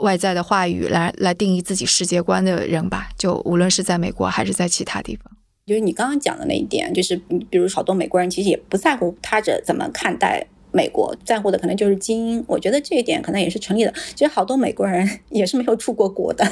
[0.00, 5.30] 外在的话语来来定义自己世界观的人吧，就无论是在美国还是在其他地方，
[5.66, 7.16] 就是你刚刚讲的那一点，就是
[7.48, 12.44] 比如好多美国人其实也不在乎他者怎么看待美国，在乎的可能就是精英。
[12.46, 13.92] 我觉得这一点可能也是成立的。
[14.14, 16.44] 其实好多美国人也是没有出过国的。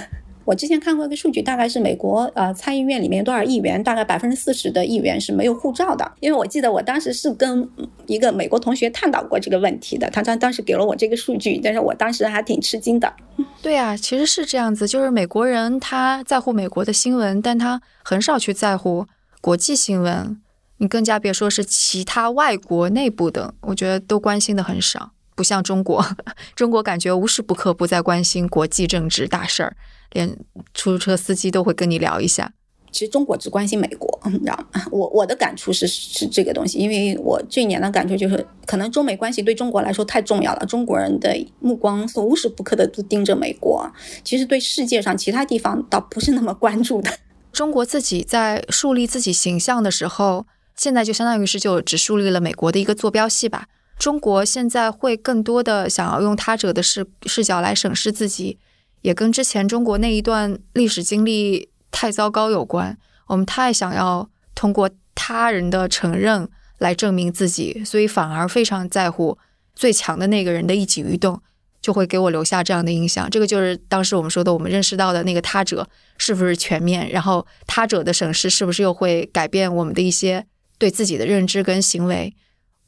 [0.48, 6.10] 我之前看过一个数据，大概是美国呃参议院里面多少议员，大概百分之四十的议员是没有护照的。
[6.20, 7.68] 因为我记得我当时是跟
[8.06, 13.12] 一个美国同学探讨过这个问题的，他当当时给了我这个数据，但是我当时还挺吃惊的。
[13.60, 19.04] 对啊，其实是这样子，就是美国人他在乎美国的新闻，但他很少去在乎
[19.42, 20.40] 国际新闻，
[20.78, 25.10] 你更加别说是其他外国内部的，我觉得都关心的很少。
[25.34, 26.02] 不像中国，
[26.56, 29.76] 中国感觉无时不刻不在关心国际政治大事儿。
[30.12, 30.36] 连
[30.74, 32.52] 出租车司机都会跟你聊一下。
[32.90, 34.82] 其实中国只关心美国，你知道吗？
[34.90, 43.86] 我我的感触是是这个东西，因为我这一年的感触就是，可能中美关系对中国来说太重要了，中国人的目光是无时不刻的都盯着美国。
[44.24, 47.12] 其实对世界上其他地方倒不是那么关注的。
[47.52, 53.66] 中国自己在树立自己形象的时候，现在就相当于是就只树立了美国的一个坐标系吧。
[53.98, 58.58] 中国现在会更多的想要用他者的视视角来审视自己。
[59.02, 62.96] 也跟之前中国那一段历史经历太糟糕有关。
[63.26, 69.36] 我们太想要通过他人的承认来证明自己，所以反而非常在乎
[69.74, 71.40] 最强的那个人的一举一动，
[71.82, 73.28] 就会给我留下这样的印象。
[73.28, 80.46] 这个就是当时我们说的，我们认识到的那个他者是不是全面，然后他者的审视是不是又会改变我们的一些
[80.78, 82.34] 对自己的认知跟行为，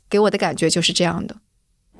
[0.08, 1.36] 给我的感觉就是这样的。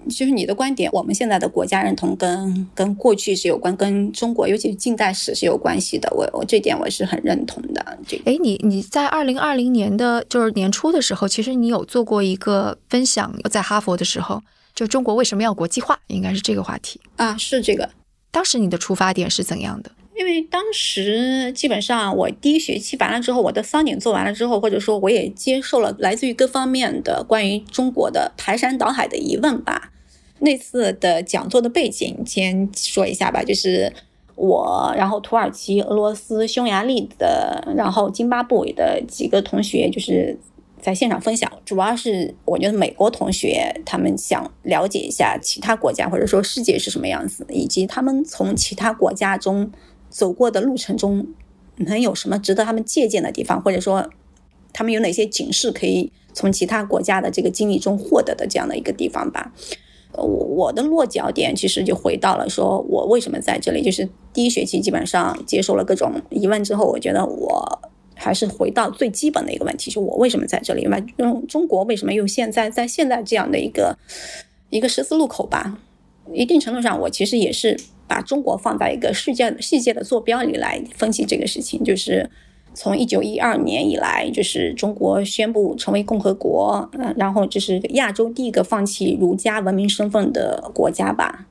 [0.09, 6.09] 就是你的观点，我们现在的国家认同跟跟过去是有关，跟中国尤其是近代史是有关系的。
[6.15, 7.99] 我我这点我是很认同的。
[8.07, 14.43] 这哎，你你在二零二零年的就是年初的时候，其实你有做过一个分享，在哈佛的时候，
[14.75, 17.89] 就中国为什么要国际化，应该是这个话题啊，是这个。
[18.31, 19.91] 当时你的出发点是怎样的？
[20.17, 29.93] 因为当时基本上我第一学期完了之后，我的桑点做完了之后，或者说我也接受了来自于各方面的关于中国的排山倒海的疑问吧。
[30.41, 33.91] 那次的讲座的背景先说一下吧，就是
[34.35, 40.39] 我，然后土耳其、俄罗斯、匈牙利的，然后津巴布韦的几个同学，就是
[40.81, 41.51] 在现场分享。
[41.65, 49.73] 主要是我觉得美国同学他们想了解一下其他国家或者说世界是什么样子，以及他们从其他国家中。
[50.11, 51.27] 走过的路程中，
[51.77, 54.11] 能有什么值得他们借鉴的地方，或者说
[54.73, 59.53] 他们有哪些警示可以从其他国家的这个经历中获得的这样的一个地方吧？
[60.13, 67.81] 我我的落脚点其实就回到了说我为什么在这里，就是第一学期基本上接受了各种疑问之后，我觉得我
[68.17, 70.87] 还是回到最基本的一个问题，就我为什么在这里？
[70.89, 73.97] 为中中国为什么又现在在现在这样的一个
[74.71, 75.79] 一个十字路口吧？
[76.35, 77.79] 一定程度上，我其实也是。
[78.11, 82.29] 把中国放在一个世界世界的坐标里来分析这个事情，就是
[82.75, 91.47] 从一九一二年以来，就是中国宣布成为共和国，嗯，然后就是亚洲第一个放弃儒家文明身份的国家吧。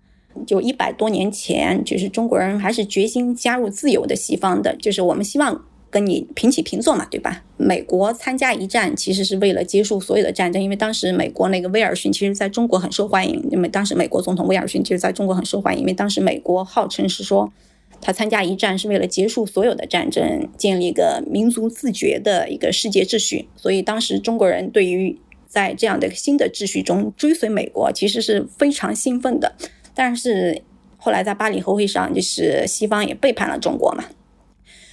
[0.46, 5.64] 就一百多年前，就是中国人还是决心加入自由的西方的，就是我们希望。
[5.90, 7.44] 跟你平起平坐嘛，对吧？
[7.58, 17.52] 美国参加一战其实是为了结束所有的战争，因为当时美国那个威尔逊其实在中国很受欢迎，因为当时美国总统威尔逊其实在中国很受欢迎，因为当时美国号称是说
[18.00, 29.56] 他参加一战是为了结束所有的战争，建立一个民族自觉的一个世界秩序，所以当时中国人对于在这样的新的秩序中追随美国其实是非常兴奋的。
[29.96, 30.62] 但是
[30.98, 34.06] 后来在巴黎和会上，就是西方也背叛了中国嘛。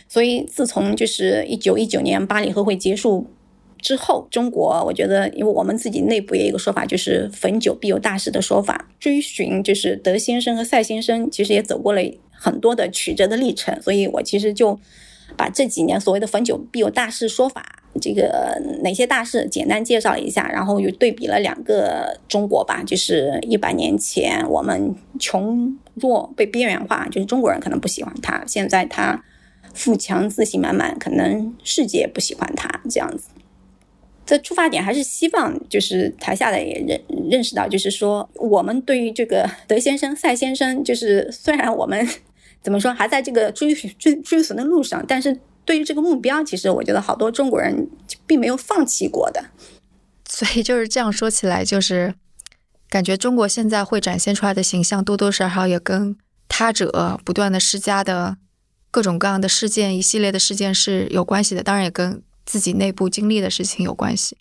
[0.08, 3.26] 所以，自从就是一九一九年巴黎和会结束
[3.78, 12.00] 之后，中国我觉得，因为我们自己内部也有一个说法，就是“逢九必有大事”的说法，追寻就是德先生和赛先生，其实也走过了
[12.30, 13.80] 很多的曲折的历程。
[13.82, 14.78] 所以我其实就
[15.36, 29.22] 把这几年所谓的“逢九必有大事”说法，这个哪些大事简单介绍了一下，然后又对比了两个中国吧，就是一百年前我们穷弱被边缘化，就是中国人可能不喜欢他，现在他。
[29.76, 33.28] 富强、自信满满，可能世界不喜欢他这样子。
[34.24, 37.00] 这出发点还是希望，就是台下的也认
[37.30, 42.04] 认识到，就是说，我们对于这个德先生、赛先生，就是虽然我们
[42.60, 47.88] 怎么说还在这个追追追寻的路上，但是对于这个目标，其实我觉得好多中国人
[48.26, 49.44] 并没有放弃过的。
[50.28, 52.14] 所以就是这样说起来，就是
[52.88, 56.16] 感觉中国现在会展现出来的形象，多多少少也跟
[56.48, 58.38] 他者不断的施加的。
[58.96, 64.38] 各种各样的事件，一系列的事件是有关系的，当然也跟自己内部经历的事情有关系。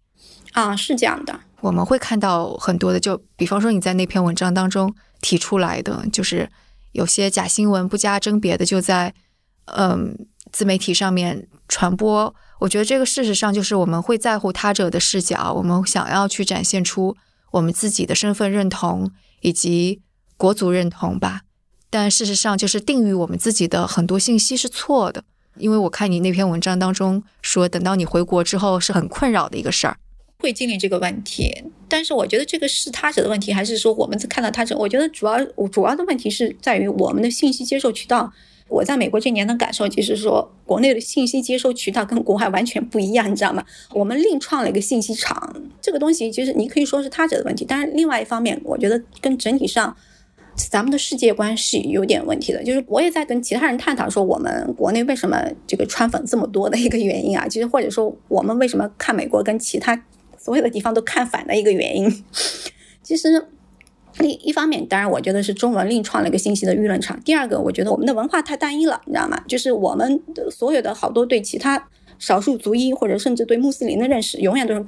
[0.54, 1.38] 啊，是这样的。
[1.60, 6.50] 我们会看到很多的，就比方说你在那篇文章当中提出来的，就是
[6.94, 9.14] 有些假新闻不加甄别的就在
[9.66, 12.34] 嗯自媒体上面传播。
[12.62, 17.18] 我觉得这个事实上就是我们会在乎他者的视角，我们想要去展现出
[17.52, 20.02] 我们自己的身份认同以及
[20.38, 21.42] 国足认同吧。
[21.98, 25.24] 但事实上，就是定于我们自己的很多信息是错的，
[25.58, 29.96] 因为我看你那篇文章当中说，等到你回国之后是很困扰的一个事儿，
[30.40, 31.64] 会经历这个问题。
[31.88, 34.78] 但是我觉得这个是他者的问题，还是说我们看到他者？
[34.78, 35.42] 我觉得主要
[35.72, 38.34] 主要的问题是在于我们的信息接受渠道。
[38.68, 43.64] 我在美国这年的感受就是说，国内的信息接收渠道跟国外完全不一样，你知道吗？
[43.94, 49.96] 我们另创了一个信息场，这个东西其实你可以说是他者的问题，但是另外一方面，我觉得跟整体上。
[50.56, 55.38] 咱们的世界观是有点问题的，就是我也在跟其他人探讨说，我们国内为什么
[55.68, 60.02] 这个川粉这么多的一个原因啊，其实或者说我们为什么看美国跟其他
[60.38, 62.24] 所有的地方都看反的一个原因，
[63.04, 63.46] 其实
[64.22, 67.20] 一一方面，当然我觉得是中文另创了一个信息的舆论场。
[67.22, 69.42] 第二个，我觉得我们的文化太单一了，你知道吗？
[69.48, 71.88] 就是我们的所有的好多对其他
[72.18, 74.86] 少数族裔或者甚至对穆斯林的认识，永远都是。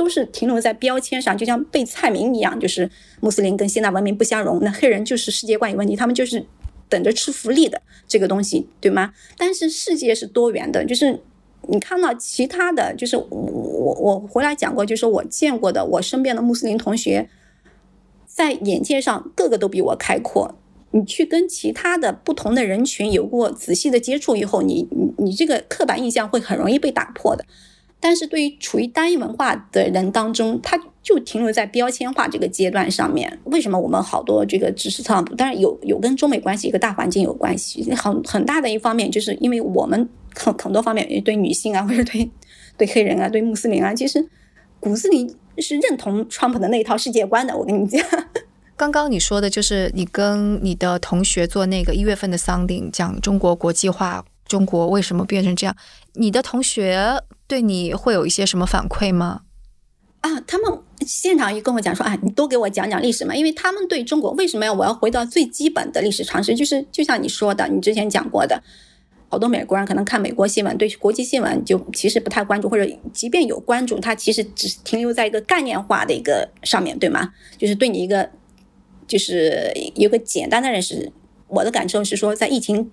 [0.00, 2.90] 都是停留在标签上，就像背菜名一样，就是
[3.20, 6.42] 穆斯林跟现代文明不相容，那黑人就是世界观有问题，他们就是
[6.88, 9.12] 等着吃福利的这个东西，对吗？
[9.36, 11.20] 但是世界是多元的，就是
[11.68, 17.28] 你看到其他的就是我我我回来讲过，就是我见过的我身边的穆斯林同学，
[18.24, 20.56] 在眼界上个个都比我开阔。
[20.92, 27.44] 你去跟其他的不同的人群有过仔细的接触以后，你你你这个刻板印象会很容易被打破的。
[28.00, 33.38] 但是对于处于单一文化的人当中，他就停留在标签化这个阶段上面。
[33.44, 35.34] 为什么我们好多这个知识特朗普？
[35.34, 42.30] 当然有有跟中美关系一个大环境有关系，很很大的一方面就是因为我们很很多方面对女性啊，或者对
[42.76, 44.26] 对黑人啊，对穆斯林啊，其实
[44.80, 47.56] 骨子里是认同川普的那一套世界观的。
[47.56, 48.02] 我跟你讲。
[48.76, 55.76] 刚刚你说的就是你跟你的同学做那个一月份的 sounding，讲中国国际化，中国为什么变成这样？
[56.14, 59.42] 你的同学对你会有一些什么反馈吗？
[60.22, 60.76] 啊，他们
[61.06, 68.60] 现场也跟我讲说，啊，你多给我讲讲历史嘛，因为他们对中国为什么要我要回到最基本的历史常识，就是就像你说的，你之前讲过的，
[69.28, 77.32] 好多美国人可能看美国新闻，对国际新闻就其实不太关注，或者即便有关注，他其实只停留在一个概念化的一个上面对吗？
[77.56, 78.28] 就是对你一个。
[79.10, 81.10] 就是有个简单的认识，
[81.48, 82.92] 我的感受是说，在疫情，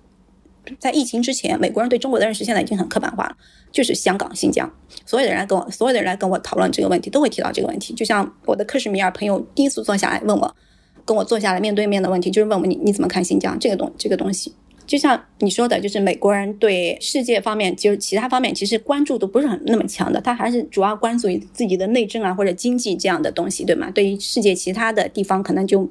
[0.78, 3.36] 在疫情之前，美国人对中国的认识现在已经很刻板化了。
[3.70, 4.70] 就是香港、新疆，
[5.04, 7.92] 所有的人来跟我，所有的人来跟我讨论这个问题，都会提到这个问题。
[7.92, 10.56] 就像我的克什米尔朋友第一次坐下来问我，
[11.04, 14.54] 跟我坐下来面对面的问题，就是问我你你怎么看新疆这个东这个东西。
[14.86, 23.90] 就像你说的，就是美国人对世界方面，就是其他方面，其实关注度不是很那么强的，他还是主要关注于自己的内政啊或者经济这样的东西，对吗？
[23.90, 25.90] 对于世界其他的地方，可能就。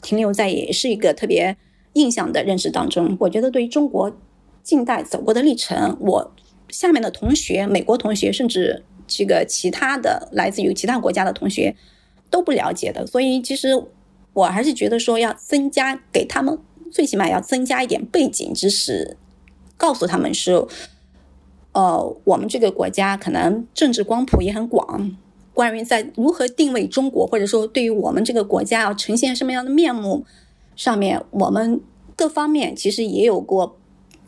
[0.00, 1.56] 停留在也是一个特别
[1.98, 3.16] 印象的认识当中。
[3.20, 4.16] 我觉得对于中国
[4.62, 6.32] 近代走过的历程，我
[6.68, 11.74] 下面的同学、美国同学，甚至这个其他的来自于其他国家的同学
[12.30, 13.06] 都不了解的。
[13.06, 13.70] 所以，其实
[14.32, 16.58] 我还是觉得说要增加给他们，
[16.90, 19.16] 最起码要增加一点背景知识，
[19.76, 20.68] 告诉他们说，
[21.72, 25.16] 呃，我们这个国家可能政治光谱也很广。
[25.54, 30.24] 关于在如何定位中国，或者说对于我们这个国家要呈现什么样的面目，
[30.78, 31.78] 上面我们
[32.16, 33.76] 各方面其实也有过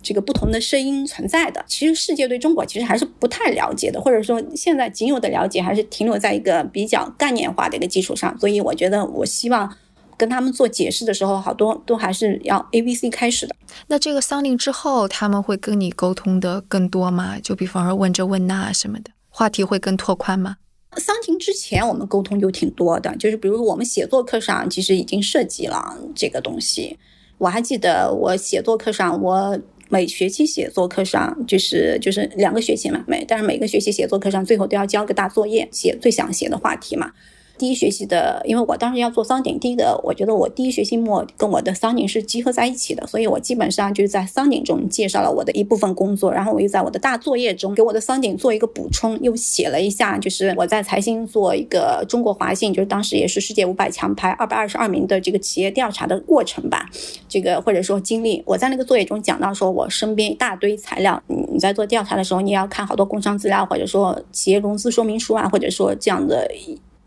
[0.03, 1.65] 这个不同的声音存在的。
[1.69, 8.37] 其实世界对中国其实还是不太了解的，或者说现在仅有的了解还是停留在一个比较概念化的一个基础上。
[8.39, 9.73] 所以我觉得，我希望
[10.17, 13.55] 跟他们做解释的时候，好多都还是要 A、B、C 开始的。
[13.87, 17.39] 那这个桑林之后，他们会跟你沟通的更多吗？
[17.39, 20.57] 就比方说问这问那什么的，话题会更拓宽吗？
[20.97, 26.99] 桑婷之前我们沟通就挺多的，就是比如我们写作课上其实已经涉及了这个东西。
[27.39, 37.13] 我还记得我写作课上，我每学期写作课上就是就是两个学期嘛，每但是每个学期写作课上最后都要交个大作业，写最想写的话题嘛。
[37.61, 56.89] 第一学期的，因为我当时要做桑顶，第一个我觉得我第一学期末跟我的桑顶是集合在一起的，所以我基本上就是在桑顶中介绍了我的一部分工作，然后我又在我的大作业中给我的桑顶做一个补充，又写了一下，就是我在财新做一个中国华信，就是当时也是世界五百强排二百二十二名的这个企业调查的过程吧，
[57.29, 66.51] 这个或者说经历，我在那个作业中讲到说，我身边一大堆材料，你在做调查的时候，你要看好多工商资料，或者说企业融资说明书啊，或者说这样的。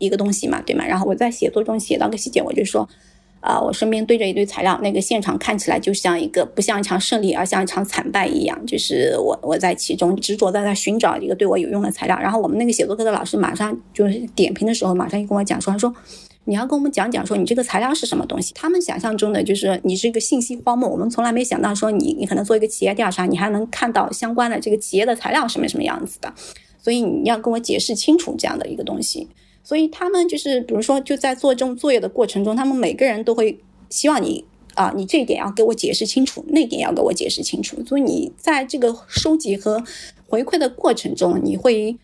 [0.04, 0.84] 一个东西嘛，对吗？
[0.86, 2.88] 然后我在写作中写到个细节，我就说，
[3.40, 8.66] 啊，我身边堆着一堆材料，那个现场看起来就像一个不像一场胜利，而像一场惨败一样。
[8.66, 12.18] 就是我我在其中执着在在寻找一个对我有用的材料。
[12.18, 15.94] 然后我们那个写作课的老师马上就是点评的时候，马上就跟我讲说，他说
[16.46, 18.52] 你要跟我们讲讲说你这个材料是什么东西。
[18.54, 26.32] 他们想象中的就是你是一个信息荒漠，我们从来没想到说你你可能做一个企业调查，你还能看到相关的这个企业的材料什么什么样子的。
[26.82, 29.26] 所以你要跟我解释清楚这样的一个东西。
[29.66, 33.58] 所以他们就是，比如说，就在做这种作业的过程中，他们每个人都会
[33.88, 34.44] 希望你
[34.74, 37.82] 啊，你这一点要给我解释清楚，那点要给我解释清楚。
[37.86, 39.82] 所以你在这个收集和
[40.28, 41.96] 回馈的过程中，你会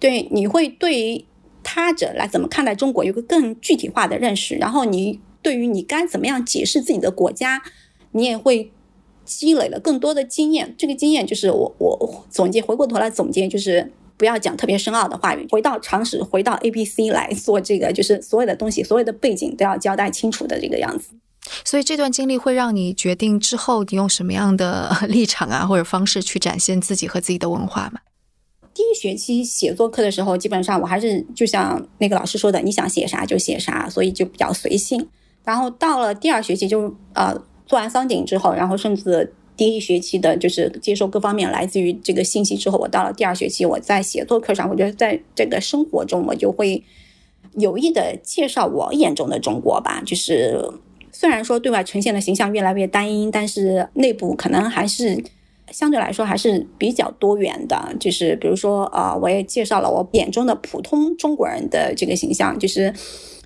[0.00, 1.24] 对你会对
[1.62, 7.62] 他者来怎么看待中国有个更具体化的认识，然后你对于你该怎么样解释自己的国家，
[8.10, 8.72] 你也会
[9.24, 10.74] 积累了更多的经验。
[10.76, 13.92] 这个经验就是我我总结回过头来总结就是。
[14.16, 21.10] 不要讲特别深奥的话语，回到常识，回到 A B C 来做这个，就是所有的东西，所有的背景都要交代清楚的这个样子。
[21.64, 28.00] 所以这段经历会让你决定之后你用什么样的立场啊，或者方式去展现自己和自己的文化吗？
[28.72, 35.08] 第一学期写作课的时候，基本上我还是就像那个老师说的，你想写啥就写啥，所以就比较随性。
[35.44, 37.34] 然后到了第二学期，就呃
[37.66, 39.32] 做完桑顶之后，然后甚至。
[39.56, 46.82] 第一学期的就是接受各方面来自于这个信息之后，我到了第二学期，我在写作课上，我觉得在这个生活中，我就会
[47.54, 50.02] 有意的介绍我眼中的中国吧。
[50.04, 50.60] 就是
[51.12, 55.22] 虽然说对外呈现的形象越来越单一，但是内部可能还是
[55.70, 57.94] 相对来说还是比较多元的。
[58.00, 62.92] 就是比如说，呃，我也介绍了我眼中的普通中国人的这个形象，就是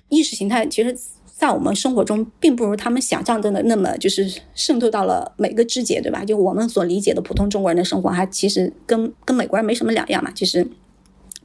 [0.09, 0.97] 意识形态其实。
[1.39, 6.25] 在我们生活中，并不如他们想象中的那么就是渗透到了每个枝节，对吧？
[6.25, 10.29] 就我们所理解的普通中国人的生活，还其实跟跟美国人没什么两样嘛。
[10.35, 10.67] 其实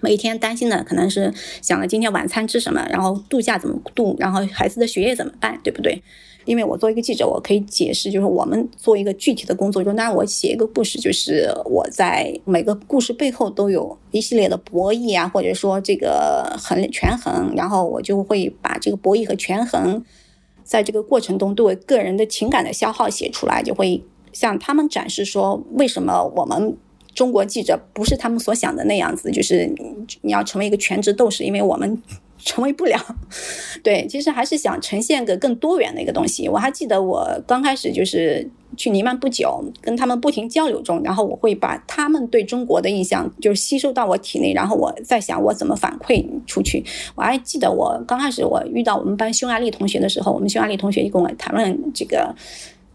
[0.00, 1.32] 每天担心的可能是
[1.62, 6.02] 想了今天晚餐吃什么，然后度假怎么度，然后孩子的学业怎么办，对不对？
[6.44, 20.04] 因为我作为一个记者，我可以解释，就是我们做一个具体的工作中，当然我写一个故事，就是我在每个故事背后都有一系列的博弈啊，或者说这个衡权衡，然后我就会把这个博弈和权衡，
[20.62, 26.76] 在这个过程中对我个人的情感的消耗写出来，就会向他们展示说，为什么我们
[27.14, 29.72] 中国记者不是他们所想的那样子，就是
[30.22, 32.02] 你要成为一个全职斗士，因为我们。
[32.38, 32.98] 成为不了，
[33.82, 36.48] 对，其实还是想呈现个更多元的一个东西。
[36.48, 46.84] 我还记得我刚开始就是去尼曼不久，跟他们不停交流中，然后我会把他们对中国的印象就是吸收到我体内，然后我在想我怎么反馈出去。
[47.14, 52.34] 我还记得我刚开始我遇到我们班匈牙利同学的时候，我们匈牙利同学就跟我谈论这个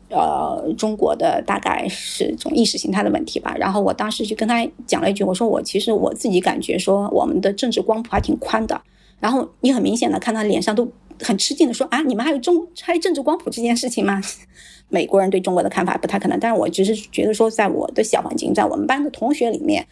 [0.09, 3.55] 呃中国的大概是种意识形态的问题吧。
[3.57, 8.79] 然后我当时就跟他讲了一句，我说我其实我自己感觉说我们的政治光谱还挺宽的。
[9.19, 10.91] 然后你很明显的看他脸上都
[11.21, 14.21] 很吃惊的说啊，你们还有中还有政治光谱这件事情吗？
[14.89, 19.87] 美国人对中国的看法不太可能，但是我只是觉得说，在我的小环境，在我们班的同学里面，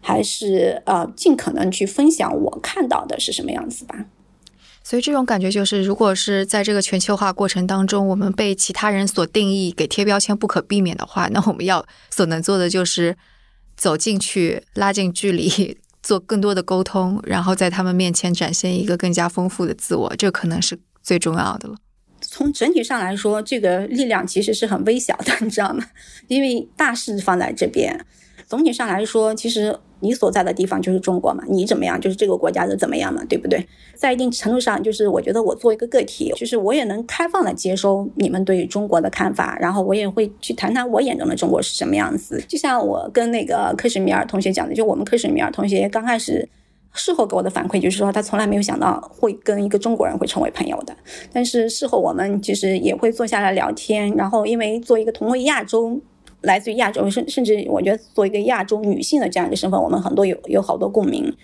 [0.00, 4.06] 还是呃尽可能去分享我看到的是什么样子吧。
[4.82, 13.16] 所以这种感觉就是，如果是在这个全球化过程当中，我们被其他人所定义、给贴标签不可避免的话，那我们要所能做的就是
[13.76, 15.78] 走进去，拉近距离。
[16.10, 21.76] 做更多的沟通，然后在他们面前展现一个更加丰富的自我，这可能是最重要的了。
[22.20, 25.84] 从整体上来说，这个力量其实是很微小的，你知道吗？
[26.26, 28.04] 因为大事放在这边。
[28.50, 29.78] 总体上来说，其实。
[30.02, 33.62] 你所在的地方就是中国嘛，你怎么样就是这个国家的怎么样嘛，对不对？
[33.94, 42.42] 在一定程度上，就是我觉得我做一个个体，就是我也能开放的接收你们对于中国的看法，然后我也会去谈谈我眼中的中国是什么样子。
[42.48, 46.48] 就像我跟那个克什米尔同学讲的，就我们克什米尔同学刚开始
[46.94, 50.96] 事后给我的反馈就是说，他从来没有想到会跟一个中国人会成为朋友的。
[51.30, 56.00] 但是事后我们其实也会坐下来聊天，然后因为做一个同为亚洲。
[56.42, 61.34] 来自于亚洲，甚甚至我觉得作为一个亚洲女性的这样一个身份，我们很多有有好多共鸣。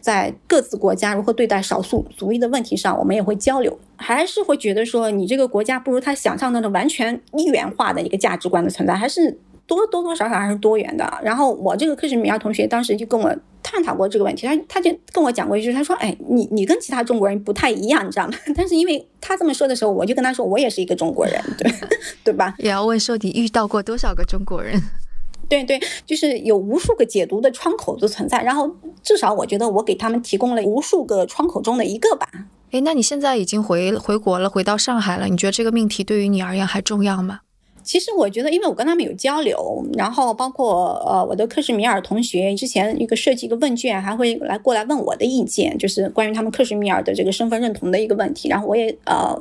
[0.00, 9.38] 在各自国家如何对待少数族裔的问题上，我们也会交流，还是会觉得说，你这个国家不如他想象中的完全一元化的一个价值观的存在，还是。
[9.66, 11.20] 多多多少少还是多元的。
[11.22, 21.72] 然后我这个克什米尔同学当时就跟我探讨过这个问题，他他就跟我讲过一句，他说：“哎，你你跟其他中国人不太一样，你知道吗？” 但是因为他这么说的时候，我就跟他说，我也是一个中国人，对
[22.24, 22.54] 对吧？
[22.58, 24.80] 也要问说你遇到过多少个中国人？
[25.48, 28.42] 对对，就是有无数个解读的窗口的存在。
[28.42, 28.70] 然后
[29.02, 32.26] 至少我觉得我给他们提供了无数个窗口中的一个吧。
[32.70, 37.40] 哎，那你现在已经回回国了，回到上海了，你觉得这个命题对于你而言还重要吗？
[37.84, 48.48] 其实我觉得，因为我跟他们有交流，然后包括呃我的克什米尔同学之前一个设计一个问卷，还会来过来问我的意见，就是关于他们克什米尔的这个身份认同的一个问题。
[48.48, 49.38] 然后我也呃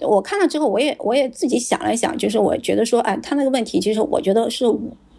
[0.00, 4.64] 我看了之后，我也我也自己想了想，就是我觉得说，哎，他那个问题，其实我觉得是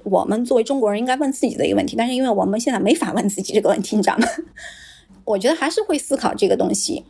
[0.03, 1.95] 我们作为中国人应该问自己的一个问题。
[1.95, 4.27] 但是因为我们现在没法问自己这个问题，你知道吗？
[5.23, 7.05] 我觉得还是会思考这个东西。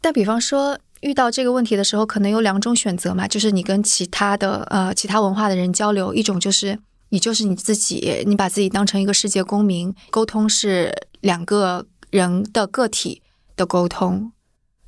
[0.00, 0.78] 但比方说。
[1.00, 6.78] 遇到这个问题的时候，可能有两种选择嘛，就是你跟其他的呃其他文化的人交流，一种就是
[7.08, 13.22] 你就是你自己，你把自己当成一个世界公民，沟通是两个人的个体
[13.56, 14.32] 的沟通，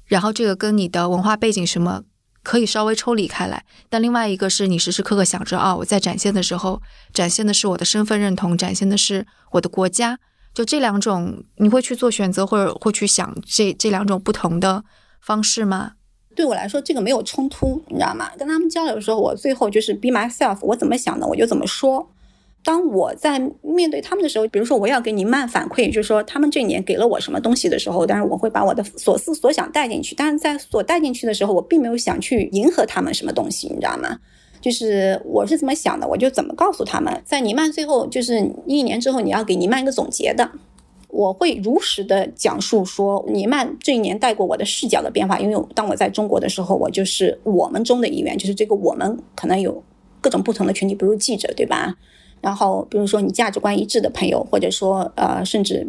[0.05, 2.03] 然后这个跟你的文化背景什么
[2.43, 3.65] 可以稍微抽离开来。
[3.89, 6.83] 但另外一个是你时时刻刻想着啊，我在展现的时候，
[7.15, 10.19] 展现的是我的身份认同，展现的是我的国家，
[10.53, 14.85] 就这两种，你会去做选择，或者会去想这这两种不同的
[15.21, 15.93] 方式吗？
[16.35, 18.31] 对我来说，这个没有冲突，你知道吗？
[18.39, 22.09] 跟他们交流的时候，我最后就是 be myself，我怎么想的我就怎么说。
[22.65, 30.15] 当我在面对他们的时候，比如说我要给你慢反馈，就是说他们这一年给了我什么东西的时候，但是我会把我的所思所想带进去。
[30.15, 34.17] 但是在所带进去的时候，我并没有想去迎合他们什么东西，你知道吗？
[34.61, 37.21] 就是我是怎么想的，我就怎么告诉他们。
[37.25, 40.49] 在尼曼最后就是一年之后，你要给尼曼一个总结的。
[41.13, 45.39] 我会如实的讲述说，尼曼这一年带过我的视角的变化。
[45.39, 49.83] 因为当我在中国的时候，我就是我们中的一员，就是这个我们可能有
[50.23, 51.95] 各种不同的群体，比如记者，对吧？
[52.41, 55.87] 然后比如说你价值观一致的朋友，或者说呃，甚至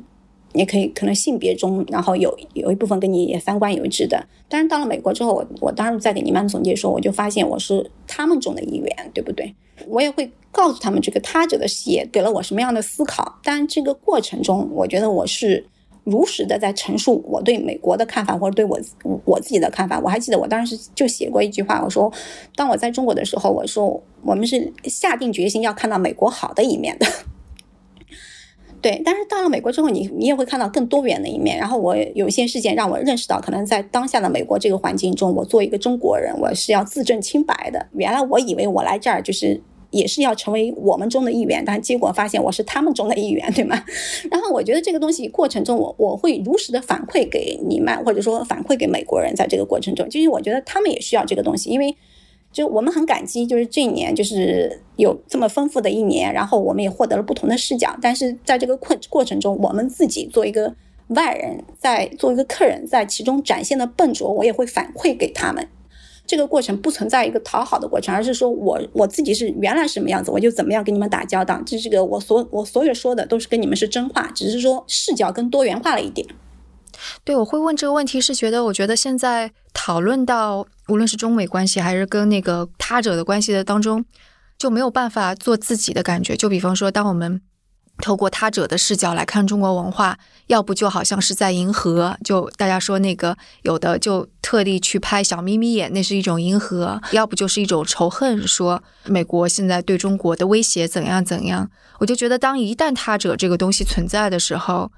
[0.54, 4.26] 也可以可能性别中，然后有有一部分跟你也三观一致的。
[4.48, 9.54] 但是到了美国之后，我我当时在给你们总结说，我就发现我是他们中的一员，对不对？
[9.88, 13.40] 我也会告诉他们这个他者的视野给了我什么样的思考。
[13.44, 15.66] 但这个过程中，我觉得我是
[16.04, 18.80] 如实的在陈述我对美国的看法，或者对我
[19.26, 20.00] 我自己的看法。
[20.00, 22.14] 我还记得我当时就写过一句话，我说，
[22.56, 27.08] 当我在中国的时候，我说我们是下定决心要看到美国好的一面的。
[28.84, 31.58] 对，但是到了美国之后，你你也会看到更多元的一面。
[31.58, 37.88] 然后我有一些事件让我认识到，可能在当下的美国这个环境中，我作为一个中国人，我是要自证清白的。
[37.94, 39.62] 原来我以为我来这儿就是
[39.92, 43.82] 也是要成为我们中的一员，但结果发现我是他们中的一员，对吗？
[44.30, 51.96] 然后我觉得这个东西过程中，我我会如实的反馈给你们，或者说反馈给美国人，在这个过程中，就是我觉得他们也需要这个东西，因为。
[52.54, 57.98] 就我们很感激，就是这一年就是有这么丰富的一年，然后我们也获得了不同的视角。
[58.00, 60.74] 但是在这个困过程中，我们自己做一个
[61.08, 65.68] 外人，在做一个客人，在其中展现的笨拙，我也会反馈给他们。
[66.26, 71.62] 这个过程不存在一个讨好的过程，而是说我我自己是原来什么样子，我就怎么样跟你们打交道。
[71.66, 76.26] 就这个我所我所有说的都是跟你们是真话，只是说视角更多元化了一点。
[77.26, 84.04] 对，我会问这个问题，是觉得我觉得现在讨论到无论是中美关系还是跟那个他者的关系的当中，
[84.58, 86.36] 就没有办法做自己的感觉。
[86.36, 87.42] 就比方说，当我们
[88.00, 90.18] 透过他者的视角来看中国文化，
[90.48, 101.70] 要不就好像是在迎合，就大家说那个有的就特地去拍小眯眯眼，那是一种迎合；要不就是一种仇恨，说美国现在对中国的威胁怎样怎样。
[102.00, 104.92] 我就觉得，当一旦他者这个东西存在的时候，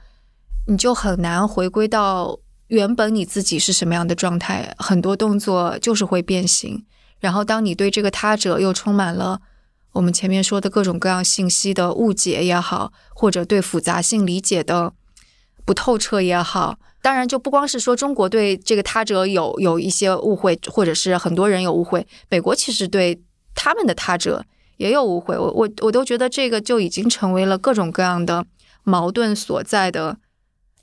[0.68, 6.84] 你就很难回归到原本你自己是什么样的状态，很多动作就是会变形。
[7.20, 9.40] 然后，当你对这个他者又充满了
[9.94, 14.94] 我们前面说的各种各样信息的误解也好，或者对复杂性理解的
[15.64, 23.22] 不透彻也好，当然就不光是说中国对这个他者有有一些误会，或者是很多人有误会，美国其实对
[23.54, 24.44] 他们的他者
[24.78, 25.38] 也有误会。
[25.38, 28.46] 我我我都觉得这个就已经成为了各种各样的
[28.84, 30.18] 矛盾所在的。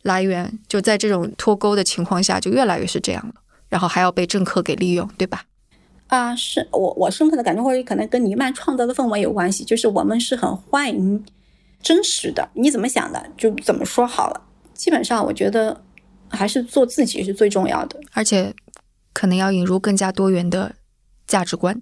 [0.03, 3.35] 来源就在这种脱钩的情况下，就越来越是这样了，
[3.69, 5.45] 然后还要被政客给利用，对吧？
[6.09, 11.25] 啊，是我我深刻的感觉，或者可能跟尼曼创造的氛围有关系，就是我们是很欢迎
[11.81, 14.43] 真实的，你怎么想的就怎么说好了。
[14.75, 15.81] 基本上，我觉得
[16.29, 18.53] 还是做自己是最重要的，而且
[19.13, 20.75] 可能要引入更加多元的
[21.27, 21.81] 价值观。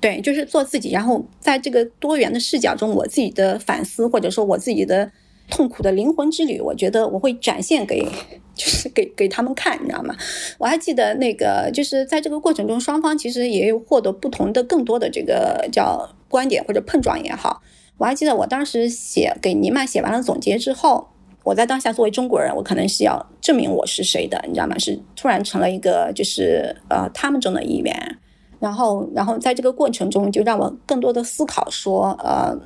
[0.00, 5.12] 对，就是做自己，然后在这个多元的视角中，我自己的反思，或者说我自己的。
[5.52, 8.02] 痛苦的灵魂之旅，我觉得我会展现给，
[8.56, 10.16] 就是给给他们看，你知道吗？
[10.56, 17.60] 我还记得那个，就是在这个过程中，双方其实也有获得不同的、更多的这个叫观点或者碰撞也好。
[17.98, 21.06] 我还记得我当时写给尼曼写完了总结之后，
[21.44, 24.78] 我在当下作为中国人，我可能是要证明我是谁的，你知道吗？
[24.78, 28.18] 是突然成了一个就是呃他们中的一员，
[28.58, 32.58] 然后然后在这个过程中，就让我更多的思考说呃。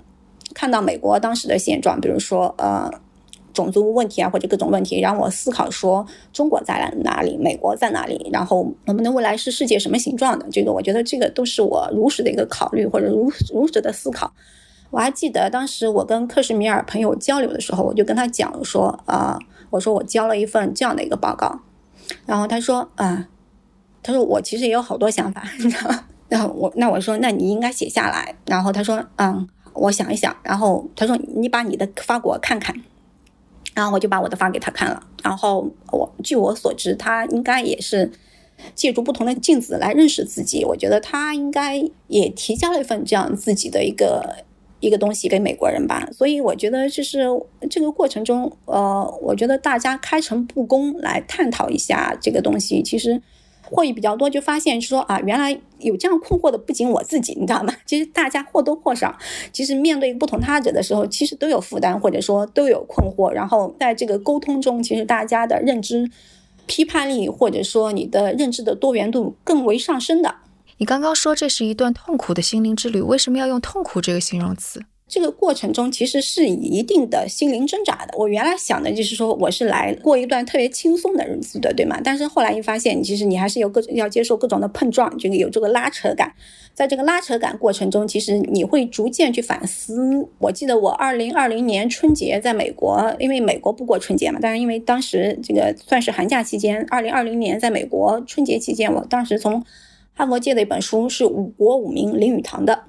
[0.54, 2.90] 看到美国当时的现状，比如说呃
[3.52, 10.46] 种族问题啊，或者各种问题，让我思考说中国在哪里，美国在哪里，然后我们的未来是世界什么形状的？
[10.52, 14.30] 这个我觉得这个都是我如实的一个考虑或者如如实的思考。
[14.90, 19.38] 我还记得当时我跟克什米尔朋友交流的时候，我就跟他讲说啊，
[19.70, 21.60] 我说我交了一份这样的一个报告，
[22.26, 23.26] 然后他说啊，
[24.02, 26.04] 他说我其实也有好多想法，你知道吗？
[26.28, 29.48] 然后我那我说那你应该写下来，然后他说嗯。
[29.76, 32.74] 我想一想，然后他说：“你把你的发给我看看。”
[33.74, 35.06] 然后我就把我的发给他看了。
[35.22, 38.10] 然后我据我所知，他应该也是
[38.74, 40.64] 借助不同的镜子来认识自己。
[40.64, 44.44] 我觉得他应该也提交了一份这样自己的一个
[44.80, 46.08] 一个东西给美国人吧。
[46.12, 47.26] 所以我觉得就是
[47.68, 53.22] 这个过程中，呃，我觉得大家开诚布公来探讨一下这个东西，其实。
[53.68, 57.74] 获益比较多，就发现说啊，原来有这样困惑的不仅我自己，你知道吗？
[57.84, 59.16] 其实大家或多或少，
[59.52, 63.30] 其实面对不同他者的时候，其实都有负担，或者说都有困惑。
[63.30, 66.10] 然后在这个沟通中，其实大家的认知、
[66.66, 70.36] 批判力，或者说你的认知的多元度更为上升的。
[70.78, 74.82] 你刚刚说这是一段痛苦的心灵之旅，为什么要用痛苦这个形容词？
[75.08, 78.18] 这个过程中其实是以一定的心灵挣扎的。
[78.18, 82.00] 我原来想的就是说，我是来过一段特别轻松的日子的，对吗？
[82.02, 86.32] 但是后来一发现，其实你还是有各种要接受各种的碰撞，这个有这个拉扯感。
[86.74, 90.28] 在这个拉扯感过程中，其实你会逐渐去反思。
[90.40, 99.64] 我记得我二零二零年春节在美国，因为美国不过春节嘛，但是因为当时这个算是寒假期间，二零二零年在美国春节期间，我当时从
[100.14, 102.82] 哈佛借的一本书是《五国五名林语堂》的。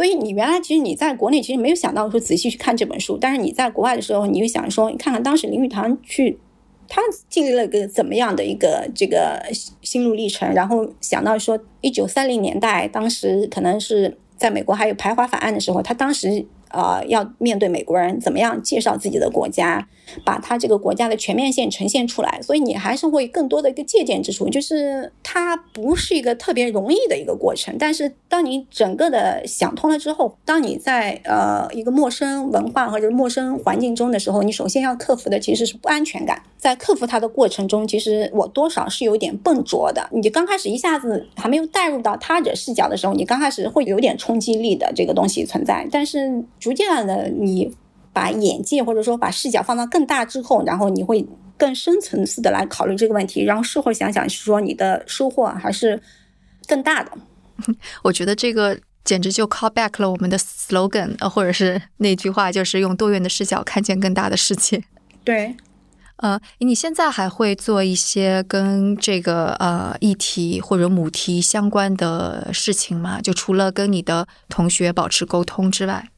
[0.00, 6.38] 所以你原来其实你在国内其实没有想到说仔细去看这本书，但是你在国外的时候，你就想说，你看看当时林语堂去，
[6.88, 9.38] 他经历了个怎么样的一个这个
[9.82, 16.46] 心路历程，然后想到说，一九三零年代，当时可能是在美国还有排华法案的时候，他当时。
[16.70, 19.88] 呃，要面对美国人怎么样介绍自己的国家，
[20.24, 27.76] 把他这个国家的全面性呈现出来，所以你还是会更多的一个借鉴之处，就是它不是一个特别容易的一个过程。
[27.78, 36.42] 但是当你整个的想通了之后，当你在呃一个陌生文化或者陌生环境中的时候，你首先要克服的其实是不安全感。
[36.58, 40.08] 在克服它的过程中，其实我多少是有点笨拙的。
[40.12, 46.44] 你刚开始一下子还没有带入到他者视角的时候，你刚开始会有点冲击力的这个东西存在，但是。
[46.60, 47.74] 逐渐的，你
[48.12, 56.00] 把眼界或者说把视角放到更大之后，然后你会更深层次的来考虑这个问题，然后事后想想，是说你的收获还是
[56.68, 57.10] 更大的。
[58.02, 64.82] 我觉得这个简直就 call back 了我们的 slogan，呃，或者是那句话，就是用多元的视角看见更大的世界。
[65.22, 65.54] 对，
[66.16, 73.20] 呃，你现在还会做一些跟这个呃议题或者母题相关的事情吗？
[73.20, 76.10] 就除了跟你的同学保持沟通之外？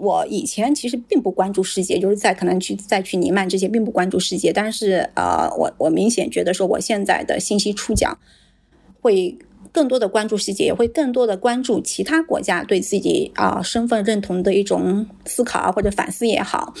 [0.00, 8.16] 我以前其实并不关注世界，就是在可能去再去尼曼这些并不关注世界，但是呃，我我明显觉得说我现在的信息触角
[9.02, 9.36] 会
[9.70, 16.74] 更多的关注世界，也会更多的关注其他国家对自己啊身份认同的一种思考啊或者反思也好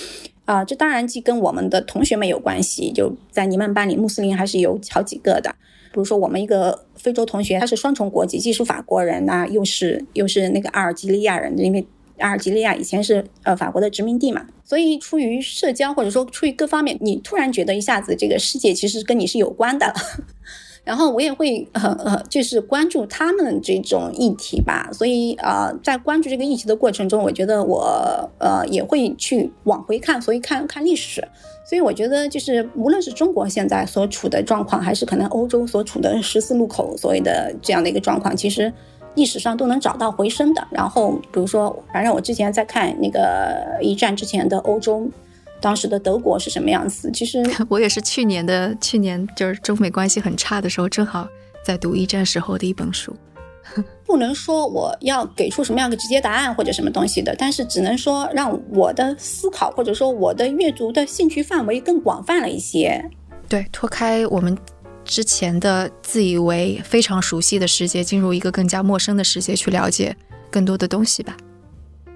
[0.46, 5.54] 啊，这当然既跟我们的同学们有关系，就在尼曼班里穆斯林还是有好几个的，
[5.92, 11.86] 比如说我们一个非洲同学，他是双重国籍，既是法国人呐，又是又是那个阿尔及利亚人，因为。
[12.20, 19.92] 阿尔及利亚以前是呃法国的殖民地嘛，所以出于社交或者说出于各方面，你突然觉得一下子这个世界其实跟你是有关的，
[20.84, 24.88] 然后我也会呃呃就是关注他们这种议题吧。
[24.92, 31.26] 所以呃在关注这个议题的过程中，我觉得我呃也会去往回看，所以看看历史。
[31.68, 38.72] 所以我觉得就是无论是中国现在所处的状况，还是可能欧洲所处的十字路口所谓的这样的一个状况，其实。
[39.20, 40.66] 历史上都能找到回声的。
[40.70, 45.06] 然后，比如说，反正我之前在看那个一战之前的欧洲，
[45.60, 47.10] 当时的德国是什么样子。
[47.12, 51.28] 其实 我也是去年的，去年就是中美关系很差的时候，正好
[51.62, 53.14] 在读一战时候的一本书。
[54.06, 63.04] 不能说我要给出什么样的直接答案或者什么东西的，但是只能说让我的思考或者说我的阅读的兴趣范围更广泛了一些。
[63.48, 64.56] 对，脱开我们。
[65.10, 70.14] 之前的自以为非常熟悉的世界，进入一个更加陌生的世界，去了解
[70.52, 71.36] 更多的东西吧。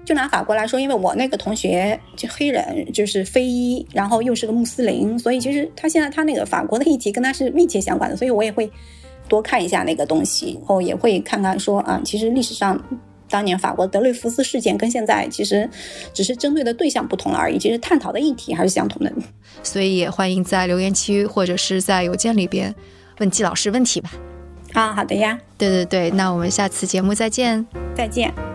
[0.05, 8.71] 就拿法国来说，因为我那个同学就黑人，就是非裔，然后又是个穆斯林，所以其实他现在他那个法国的议题跟他是密切相关的，所以我也会
[9.27, 12.81] 多看一下那个东西，然后也会看看说啊，其实历史上。
[13.35, 15.69] 当年法国德瑞福斯事件跟现在其实
[16.13, 19.11] 只是针对的对象不同了而已，其实探讨的议题还是相同的。
[19.61, 22.73] 所以也欢迎在留言区或者是在邮件里边
[23.19, 24.09] 问季老师问题吧。
[24.71, 25.37] 啊，好的呀。
[25.57, 27.65] 对对对，那我们下次节目再见。
[27.93, 28.54] 再见。